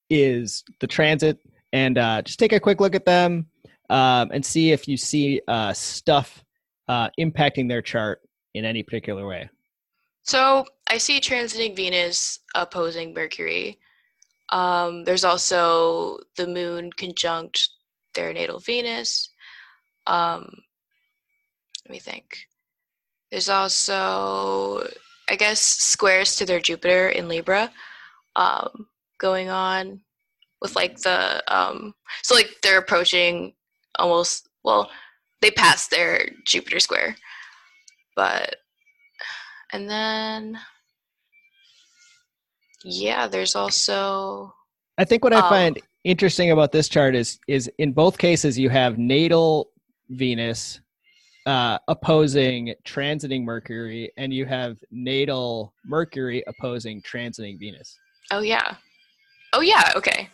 [0.09, 1.39] is the transit.
[1.71, 3.47] And uh, just take a quick look at them
[3.89, 6.43] um, and see if you see uh, stuff
[6.87, 8.21] uh, impacting their chart
[8.53, 9.49] in any particular way.
[10.21, 13.79] so I see transiting Venus opposing Mercury.
[14.49, 17.69] Um, there's also the Moon conjunct
[18.13, 19.29] their natal Venus.
[20.07, 20.49] Um,
[21.85, 22.47] let me think.
[23.31, 24.87] There's also,
[25.29, 27.71] I guess, squares to their Jupiter in Libra
[28.35, 28.87] um,
[29.19, 30.01] going on
[30.61, 33.53] with like the um, so like they're approaching
[33.99, 34.89] almost well
[35.41, 37.15] they passed their Jupiter square,
[38.15, 38.55] but
[39.71, 40.57] and then
[42.83, 44.53] yeah, there's also
[44.97, 48.57] I think what I Um, find interesting about this chart is is in both cases
[48.57, 49.69] you have natal
[50.09, 50.81] Venus
[51.45, 57.97] uh, opposing transiting Mercury, and you have natal Mercury opposing transiting Venus.
[58.31, 58.75] oh yeah,
[59.53, 60.29] oh yeah, okay.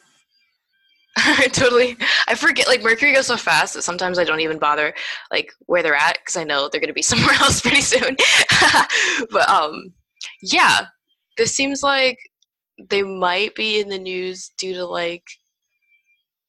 [1.51, 1.97] totally.
[2.27, 4.93] I forget like Mercury goes so fast that sometimes I don't even bother
[5.31, 8.15] like where they're at because I know they're gonna be somewhere else pretty soon.
[9.31, 9.93] but um,
[10.43, 10.85] yeah,
[11.37, 12.17] this seems like
[12.89, 15.23] they might be in the news due to like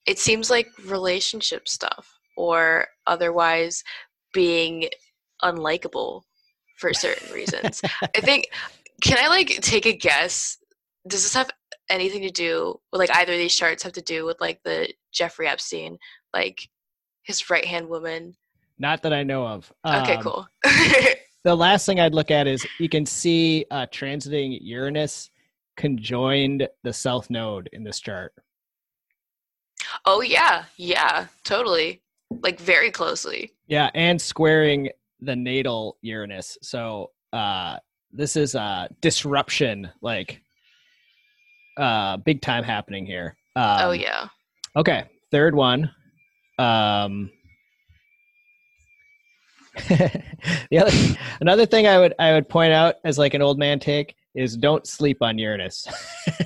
[0.06, 3.82] it seems like relationship stuff or otherwise
[4.32, 4.88] being
[5.42, 6.22] unlikable
[6.78, 7.82] for certain reasons.
[8.14, 8.48] I think
[9.02, 10.58] can I like take a guess?
[11.08, 11.50] Does this have
[11.88, 14.92] anything to do with like either of these charts have to do with like the
[15.12, 15.98] Jeffrey Epstein,
[16.34, 16.68] like
[17.22, 18.34] his right hand woman?
[18.78, 19.72] Not that I know of.
[19.86, 20.48] Okay, Um, cool.
[21.42, 25.30] The last thing I'd look at is you can see uh, transiting Uranus
[25.78, 28.34] conjoined the south node in this chart.
[30.06, 32.02] Oh yeah, yeah, totally.
[32.30, 33.52] Like very closely.
[33.66, 36.58] Yeah, and squaring the natal Uranus.
[36.62, 37.78] So uh
[38.12, 40.40] this is uh disruption, like
[41.76, 43.36] uh big time happening here.
[43.56, 44.28] Um, oh yeah.
[44.76, 45.90] Okay, third one.
[46.58, 47.30] Um
[49.88, 50.92] the other
[51.40, 54.56] another thing I would I would point out as like an old man take is
[54.56, 55.86] don't sleep on Uranus.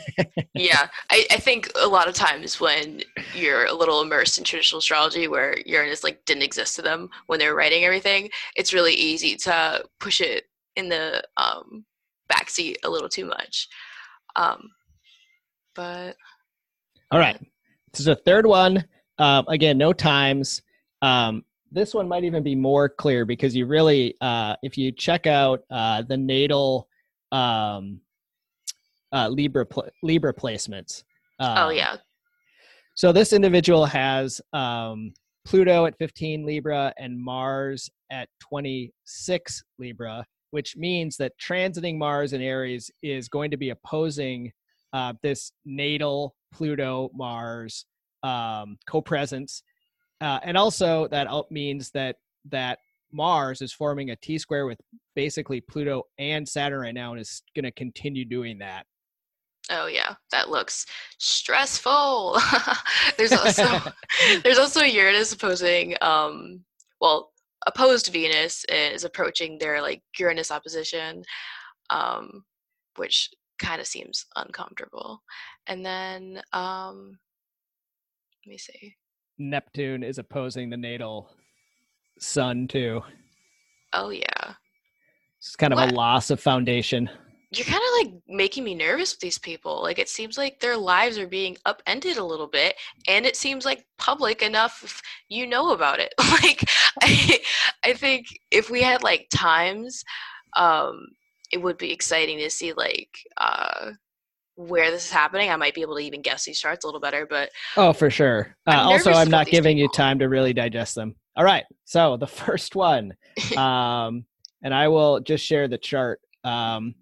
[0.54, 3.02] yeah I, I think a lot of times when
[3.34, 7.40] you're a little immersed in traditional astrology where uranus like didn't exist to them when
[7.40, 10.44] they were writing everything it's really easy to push it
[10.76, 11.84] in the um,
[12.32, 13.68] backseat a little too much
[14.36, 14.70] um,
[15.74, 16.16] but
[17.10, 17.38] All right.
[17.92, 18.84] This is the third one.
[19.18, 20.62] Um, again, no times.
[21.02, 25.26] Um, this one might even be more clear because you really, uh, if you check
[25.26, 26.88] out uh, the natal
[27.34, 28.00] um,
[29.12, 31.04] uh, Libra pl- Libra placements.
[31.40, 31.96] oh um, yeah
[32.94, 35.12] So this individual has um,
[35.44, 42.40] Pluto at 15 Libra and Mars at 26 Libra, which means that transiting Mars in
[42.40, 44.52] Aries is going to be opposing
[44.92, 47.86] uh, this natal Pluto Mars
[48.22, 49.62] um, co-presence
[50.20, 52.16] uh, and also that means that
[52.50, 52.78] that
[53.14, 54.80] Mars is forming a T square with
[55.14, 58.86] basically Pluto and Saturn right now, and is going to continue doing that.
[59.70, 60.84] Oh yeah, that looks
[61.18, 62.38] stressful.
[63.16, 63.64] there's also
[64.42, 66.60] there's also Uranus opposing um
[67.00, 67.32] well
[67.66, 71.22] opposed Venus is approaching their like Uranus opposition,
[71.88, 72.44] um,
[72.96, 75.22] which kind of seems uncomfortable.
[75.66, 77.18] And then um
[78.44, 78.96] let me see.
[79.38, 81.30] Neptune is opposing the natal
[82.18, 83.02] sun too.
[83.92, 84.54] Oh yeah.
[85.38, 85.92] It's kind of what?
[85.92, 87.10] a loss of foundation
[87.56, 89.82] you're kind of like making me nervous with these people.
[89.82, 92.74] Like it seems like their lives are being upended a little bit,
[93.08, 96.14] and it seems like public enough if you know about it.
[96.18, 96.64] like
[97.02, 97.40] I,
[97.84, 100.04] I think if we had like times,
[100.56, 101.06] um,
[101.52, 103.90] it would be exciting to see like uh,
[104.56, 105.50] where this is happening.
[105.50, 108.10] I might be able to even guess these charts a little better, but oh, for
[108.10, 108.56] sure.
[108.66, 109.82] Uh, I'm also, I'm not giving people.
[109.82, 111.14] you time to really digest them.
[111.36, 113.14] All right, so the first one,
[113.56, 114.24] um,
[114.62, 116.20] and I will just share the chart.
[116.44, 116.94] Um,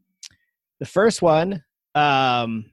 [0.80, 1.62] the first one
[1.94, 2.64] um,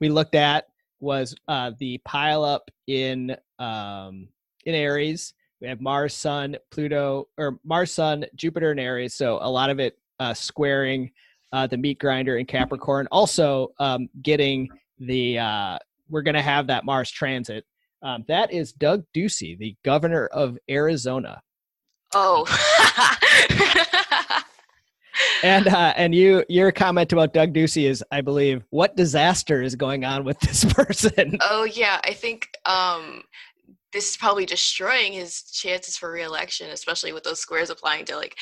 [0.00, 0.66] we looked at
[1.00, 4.28] was uh, the pile up in um,
[4.64, 5.34] in Aries.
[5.60, 9.14] We have Mars, Sun, Pluto, or Mars, Sun, Jupiter, and Aries.
[9.14, 11.10] So a lot of it uh, squaring
[11.52, 13.08] uh, the meat grinder in Capricorn.
[13.10, 14.68] Also um, getting
[14.98, 15.78] the uh,
[16.08, 17.64] we're going to have that Mars transit.
[18.02, 21.42] Um, that is Doug Ducey, the governor of Arizona.
[22.14, 22.46] Oh.
[25.42, 29.74] and uh, and you your comment about Doug Ducey is, I believe, what disaster is
[29.74, 31.38] going on with this person?
[31.42, 33.22] Oh yeah, I think um,
[33.92, 38.36] this is probably destroying his chances for reelection, especially with those squares applying to like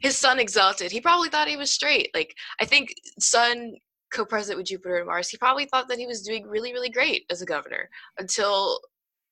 [0.00, 0.92] his sun exalted.
[0.92, 2.10] He probably thought he was straight.
[2.14, 3.74] Like I think sun
[4.12, 7.24] co-present with Jupiter and Mars, he probably thought that he was doing really really great
[7.30, 7.88] as a governor
[8.18, 8.80] until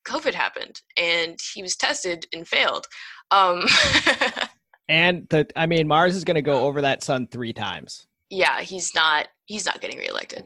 [0.06, 2.86] COVID happened and he was tested and failed.
[3.30, 3.64] Um,
[4.90, 8.08] And the I mean Mars is going to go over that sun 3 times.
[8.28, 10.42] Yeah, he's not he's not getting reelected.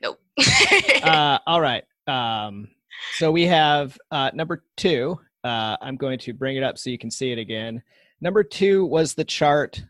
[0.00, 0.20] Nope.
[1.02, 1.82] uh, all right.
[2.06, 2.68] Um,
[3.14, 5.18] so we have uh, number 2.
[5.42, 7.82] Uh, I'm going to bring it up so you can see it again.
[8.20, 9.82] Number 2 was the chart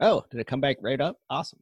[0.00, 1.16] Oh, did it come back right up?
[1.28, 1.60] Awesome.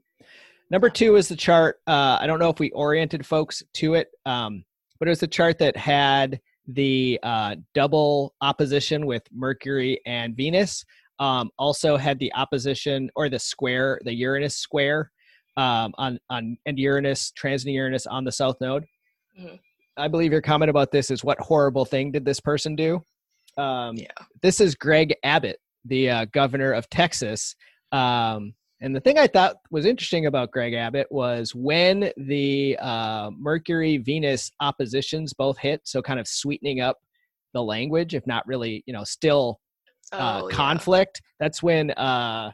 [0.70, 1.78] Number two is the chart.
[1.86, 4.64] Uh, I don't know if we oriented folks to it, um,
[4.98, 10.84] but it was the chart that had the uh, double opposition with Mercury and Venus
[11.18, 15.12] um, also had the opposition or the square, the Uranus square
[15.56, 18.84] um, on on and Uranus transiting Uranus on the south node.
[19.40, 19.54] Mm-hmm.
[19.96, 23.02] I believe your comment about this is what horrible thing did this person do?
[23.56, 24.06] Um, yeah.
[24.42, 27.54] This is Greg Abbott, the uh, governor of Texas.
[27.92, 33.30] Um, and the thing I thought was interesting about Greg Abbott was when the uh,
[33.38, 36.98] Mercury Venus oppositions both hit, so kind of sweetening up
[37.54, 39.60] the language, if not really, you know, still
[40.12, 41.22] uh, oh, conflict.
[41.22, 41.30] Yeah.
[41.40, 42.52] That's when uh,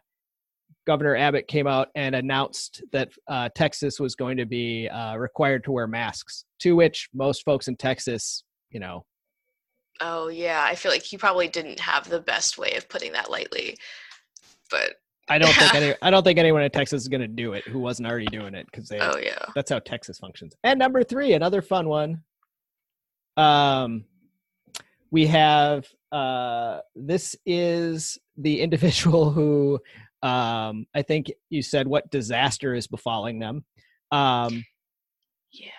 [0.87, 5.65] Governor Abbott came out and announced that uh, Texas was going to be uh, required
[5.65, 6.45] to wear masks.
[6.61, 9.05] To which most folks in Texas, you know.
[10.01, 13.31] Oh yeah, I feel like he probably didn't have the best way of putting that
[13.31, 13.77] lightly,
[14.71, 14.95] but.
[15.29, 15.95] I don't think any.
[16.03, 18.55] I don't think anyone in Texas is going to do it who wasn't already doing
[18.55, 18.99] it because they.
[18.99, 19.45] Oh yeah.
[19.55, 20.55] That's how Texas functions.
[20.65, 22.23] And number three, another fun one.
[23.37, 24.05] Um,
[25.13, 29.79] we have uh, this is the individual who
[30.23, 33.65] um, I think you said what disaster is befalling them.
[34.11, 34.65] Um,
[35.53, 35.71] yeah.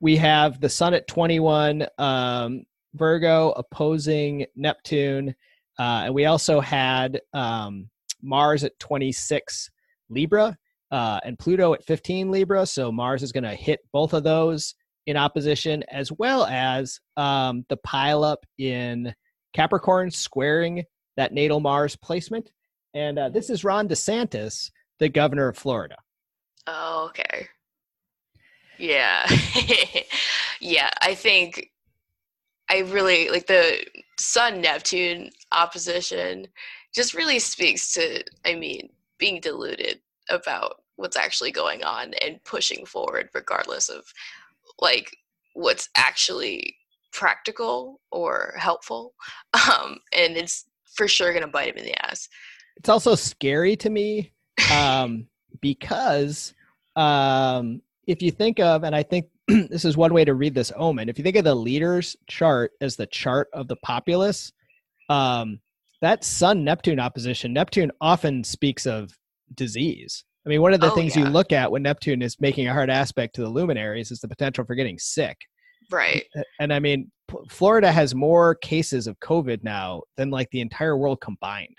[0.00, 5.34] We have the sun at 21, um, Virgo opposing Neptune.
[5.78, 7.88] Uh, and we also had um,
[8.20, 9.70] Mars at 26
[10.10, 10.56] Libra
[10.90, 12.66] uh, and Pluto at 15 Libra.
[12.66, 14.74] So Mars is going to hit both of those
[15.06, 19.14] in opposition, as well as um, the pileup in
[19.52, 20.84] Capricorn squaring
[21.16, 22.50] that natal Mars placement.
[22.94, 25.96] And uh, this is Ron DeSantis, the governor of Florida.
[26.66, 27.48] Oh, okay.
[28.78, 29.26] Yeah.
[30.60, 31.70] yeah, I think
[32.70, 33.84] I really like the
[34.18, 36.48] Sun Neptune opposition
[36.94, 42.84] just really speaks to, I mean, being deluded about what's actually going on and pushing
[42.86, 44.04] forward regardless of
[44.78, 45.16] like
[45.54, 46.76] what's actually
[47.12, 49.14] practical or helpful
[49.54, 50.64] um, and it's
[50.94, 52.28] for sure going to bite him in the ass
[52.76, 54.32] it's also scary to me
[54.72, 55.26] um,
[55.60, 56.54] because
[56.96, 60.72] um, if you think of and i think this is one way to read this
[60.76, 64.52] omen if you think of the leaders chart as the chart of the populace
[65.08, 65.60] um,
[66.00, 69.16] that sun neptune opposition neptune often speaks of
[69.54, 71.24] disease I mean, one of the oh, things yeah.
[71.24, 74.28] you look at when Neptune is making a hard aspect to the luminaries is the
[74.28, 75.38] potential for getting sick.
[75.90, 76.24] Right.
[76.58, 77.10] And I mean,
[77.48, 81.76] Florida has more cases of COVID now than like the entire world combined.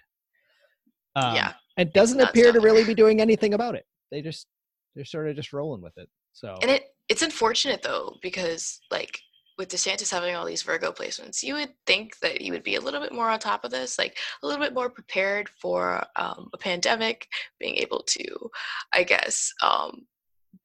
[1.15, 1.53] Um, yeah.
[1.77, 3.85] And doesn't appear to really be doing anything about it.
[4.11, 4.47] They just
[4.95, 6.07] they're sort of just rolling with it.
[6.33, 9.19] So And it it's unfortunate though because like
[9.57, 12.81] with DeSantis having all these Virgo placements, you would think that he would be a
[12.81, 16.49] little bit more on top of this, like a little bit more prepared for um,
[16.53, 17.27] a pandemic,
[17.59, 18.49] being able to,
[18.93, 20.07] I guess, um,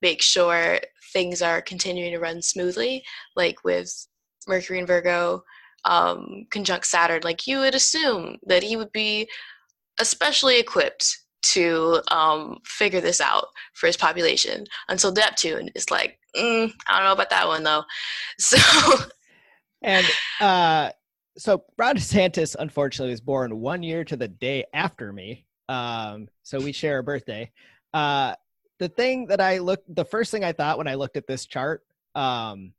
[0.01, 0.78] make sure
[1.12, 3.05] things are continuing to run smoothly,
[3.36, 3.92] like with
[4.46, 5.42] Mercury and Virgo
[5.84, 7.20] um, conjunct Saturn.
[7.22, 9.28] Like you would assume that he would be
[10.01, 16.72] especially equipped to um, figure this out for his population until Neptune is like, mm,
[16.88, 17.84] I don't know about that one though.
[18.38, 18.59] So,
[19.82, 20.07] and
[20.40, 20.90] uh,
[21.36, 25.46] so Ron DeSantis unfortunately was born one year to the day after me.
[25.68, 27.51] Um, so we share a birthday.
[27.94, 28.34] Uh,
[28.78, 31.46] the thing that I looked, the first thing I thought when I looked at this
[31.46, 31.82] chart,
[32.14, 32.72] um,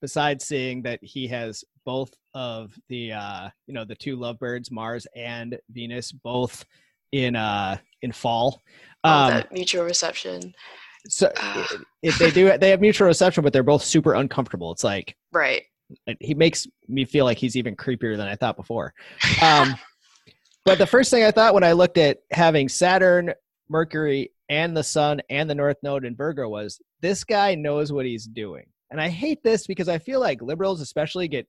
[0.00, 5.06] besides seeing that he has both of the, uh, you know, the two lovebirds, Mars
[5.14, 6.64] and Venus, both
[7.12, 8.62] in uh in fall.
[9.04, 10.54] Um, oh, that mutual reception.
[11.08, 11.32] So
[12.02, 14.72] if they do, they have mutual reception, but they're both super uncomfortable.
[14.72, 15.62] It's like right.
[16.18, 18.92] He makes me feel like he's even creepier than I thought before.
[19.40, 19.76] Um,
[20.64, 23.32] but the first thing I thought when I looked at having Saturn,
[23.68, 28.04] Mercury, and the Sun and the North Node in Virgo was this guy knows what
[28.04, 28.66] he's doing.
[28.90, 31.46] And I hate this because I feel like liberals, especially, get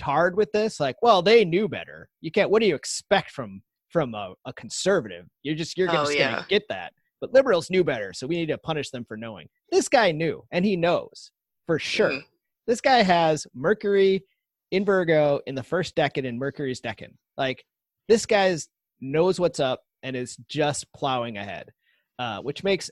[0.00, 0.80] tarred with this.
[0.80, 2.08] Like, well, they knew better.
[2.20, 2.50] You can't.
[2.50, 3.62] What do you expect from
[3.94, 5.24] from a, a conservative.
[5.44, 6.32] You're just you're oh, just yeah.
[6.32, 6.92] gonna get that.
[7.20, 9.46] But liberals knew better, so we need to punish them for knowing.
[9.70, 11.30] This guy knew, and he knows
[11.66, 12.10] for sure.
[12.10, 12.22] Mm.
[12.66, 14.24] This guy has Mercury
[14.72, 17.14] in Virgo in the first decan in Mercury's decan.
[17.38, 17.64] Like
[18.08, 18.68] this guy's
[19.00, 21.70] knows what's up and is just plowing ahead,
[22.18, 22.90] uh, which makes,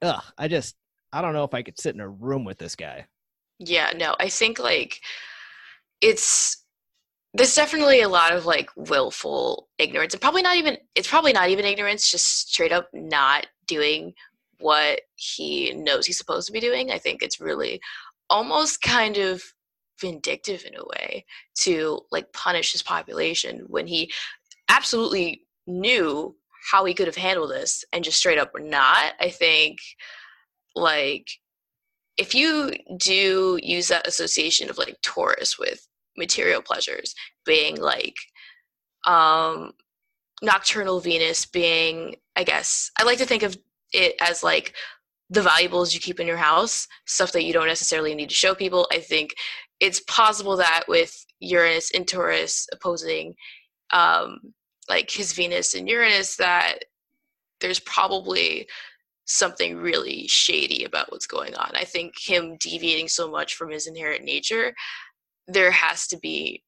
[0.00, 0.76] ugh, I just
[1.12, 3.06] I don't know if I could sit in a room with this guy.
[3.58, 5.00] Yeah, no, I think like
[6.00, 6.62] it's
[7.34, 11.50] there's definitely a lot of like willful ignorance and probably not even it's probably not
[11.50, 14.14] even ignorance just straight up not doing
[14.58, 17.80] what he knows he's supposed to be doing i think it's really
[18.30, 19.42] almost kind of
[20.00, 24.10] vindictive in a way to like punish his population when he
[24.68, 26.34] absolutely knew
[26.70, 29.78] how he could have handled this and just straight up not i think
[30.74, 31.28] like
[32.16, 35.86] if you do use that association of like taurus with
[36.16, 37.14] material pleasures
[37.44, 38.16] being like
[39.06, 39.72] um
[40.42, 43.56] nocturnal venus being i guess i like to think of
[43.92, 44.74] it as like
[45.30, 48.54] the valuables you keep in your house stuff that you don't necessarily need to show
[48.54, 48.86] people.
[48.92, 49.34] I think
[49.80, 53.34] it's possible that with uranus and taurus opposing
[53.92, 54.38] um
[54.88, 56.78] like his venus and uranus that
[57.60, 58.66] there's probably
[59.26, 61.70] something really shady about what's going on.
[61.74, 64.72] I think him deviating so much from his inherent nature
[65.48, 66.62] there has to be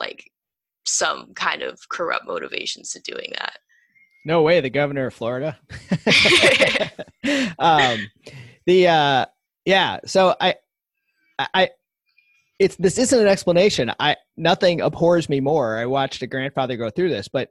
[0.00, 0.30] like
[0.86, 3.58] some kind of corrupt motivations to doing that.
[4.24, 5.58] No way, the governor of Florida.
[7.58, 7.98] um,
[8.66, 9.26] the uh,
[9.64, 10.54] yeah, so I,
[11.38, 11.70] I,
[12.58, 13.92] it's this isn't an explanation.
[13.98, 15.76] I nothing abhors me more.
[15.76, 17.50] I watched a grandfather go through this, but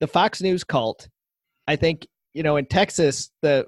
[0.00, 1.08] the Fox News cult.
[1.66, 3.66] I think you know in Texas the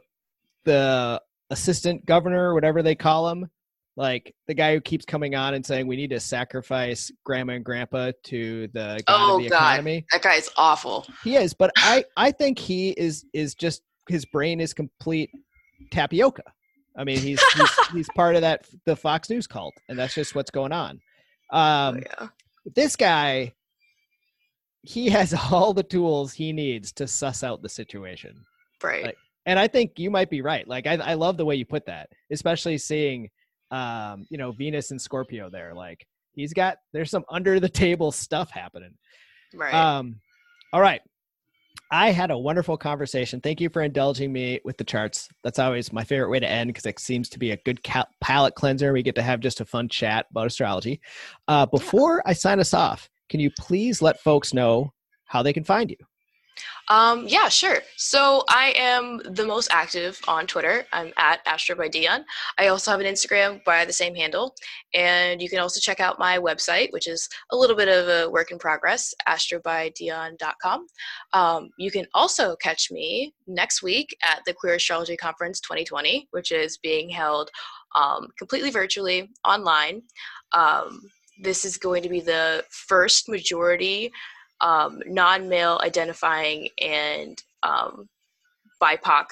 [0.65, 3.49] the assistant governor, whatever they call him,
[3.97, 7.65] like the guy who keeps coming on and saying we need to sacrifice grandma and
[7.65, 9.57] grandpa to the oh, the God.
[9.57, 10.07] economy.
[10.13, 11.07] That guy's awful.
[11.23, 15.31] He is, but I I think he is is just his brain is complete
[15.91, 16.43] tapioca.
[16.97, 20.35] I mean, he's he's, he's part of that the Fox News cult, and that's just
[20.35, 21.01] what's going on.
[21.53, 22.29] Um, oh, yeah.
[22.75, 23.53] This guy,
[24.83, 28.45] he has all the tools he needs to suss out the situation.
[28.83, 29.05] Right.
[29.05, 29.17] Like,
[29.47, 30.67] and I think you might be right.
[30.67, 33.31] Like I, I love the way you put that, especially seeing
[33.71, 35.75] um, you know, Venus and Scorpio there.
[35.75, 38.95] Like he's got there's some under the table stuff happening.
[39.55, 39.75] Right.
[39.75, 40.21] Um,
[40.73, 41.01] all right.
[41.91, 43.41] I had a wonderful conversation.
[43.41, 45.29] Thank you for indulging me with the charts.
[45.45, 48.09] That's always my favorite way to end because it seems to be a good cal-
[48.21, 48.93] palate cleanser.
[48.93, 51.01] We get to have just a fun chat about astrology.
[51.47, 54.93] Uh, before I sign us off, can you please let folks know
[55.27, 55.97] how they can find you?
[56.89, 57.79] Um, yeah, sure.
[57.97, 60.85] So I am the most active on Twitter.
[60.93, 62.25] I'm at Astro by Deon.
[62.59, 64.55] I also have an Instagram by the same handle.
[64.93, 68.31] And you can also check out my website, which is a little bit of a
[68.31, 70.87] work in progress, astrobydeon.com.
[71.33, 76.53] Um, you can also catch me next week at the Queer Astrology Conference 2020, which
[76.53, 77.51] is being held
[77.97, 80.03] um, completely virtually online.
[80.53, 81.01] Um,
[81.41, 84.13] this is going to be the first majority
[84.61, 88.09] um, non-male identifying and um,
[88.83, 89.27] BIPOC,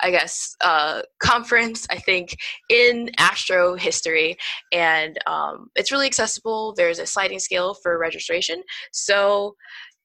[0.00, 2.36] I guess, uh, conference, I think,
[2.68, 4.36] in astro history.
[4.72, 6.74] And um, it's really accessible.
[6.76, 8.62] There's a sliding scale for registration.
[8.92, 9.54] So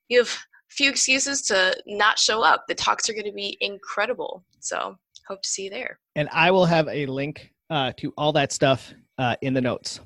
[0.09, 0.37] you have
[0.69, 2.65] few excuses to not show up.
[2.67, 4.43] The talks are going to be incredible.
[4.59, 4.97] So
[5.27, 5.99] hope to see you there.
[6.15, 9.99] And I will have a link uh, to all that stuff uh, in the notes.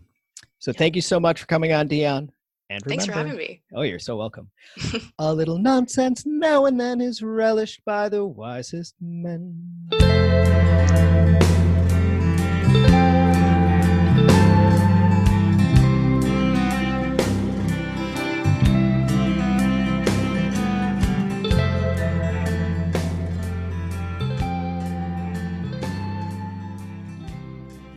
[0.60, 2.30] So thank you so much for coming on, Deon.
[2.70, 3.62] And remember, Thanks for having me.
[3.74, 4.50] Oh, you're so welcome.
[5.20, 10.57] a little nonsense now and then is relished by the wisest men.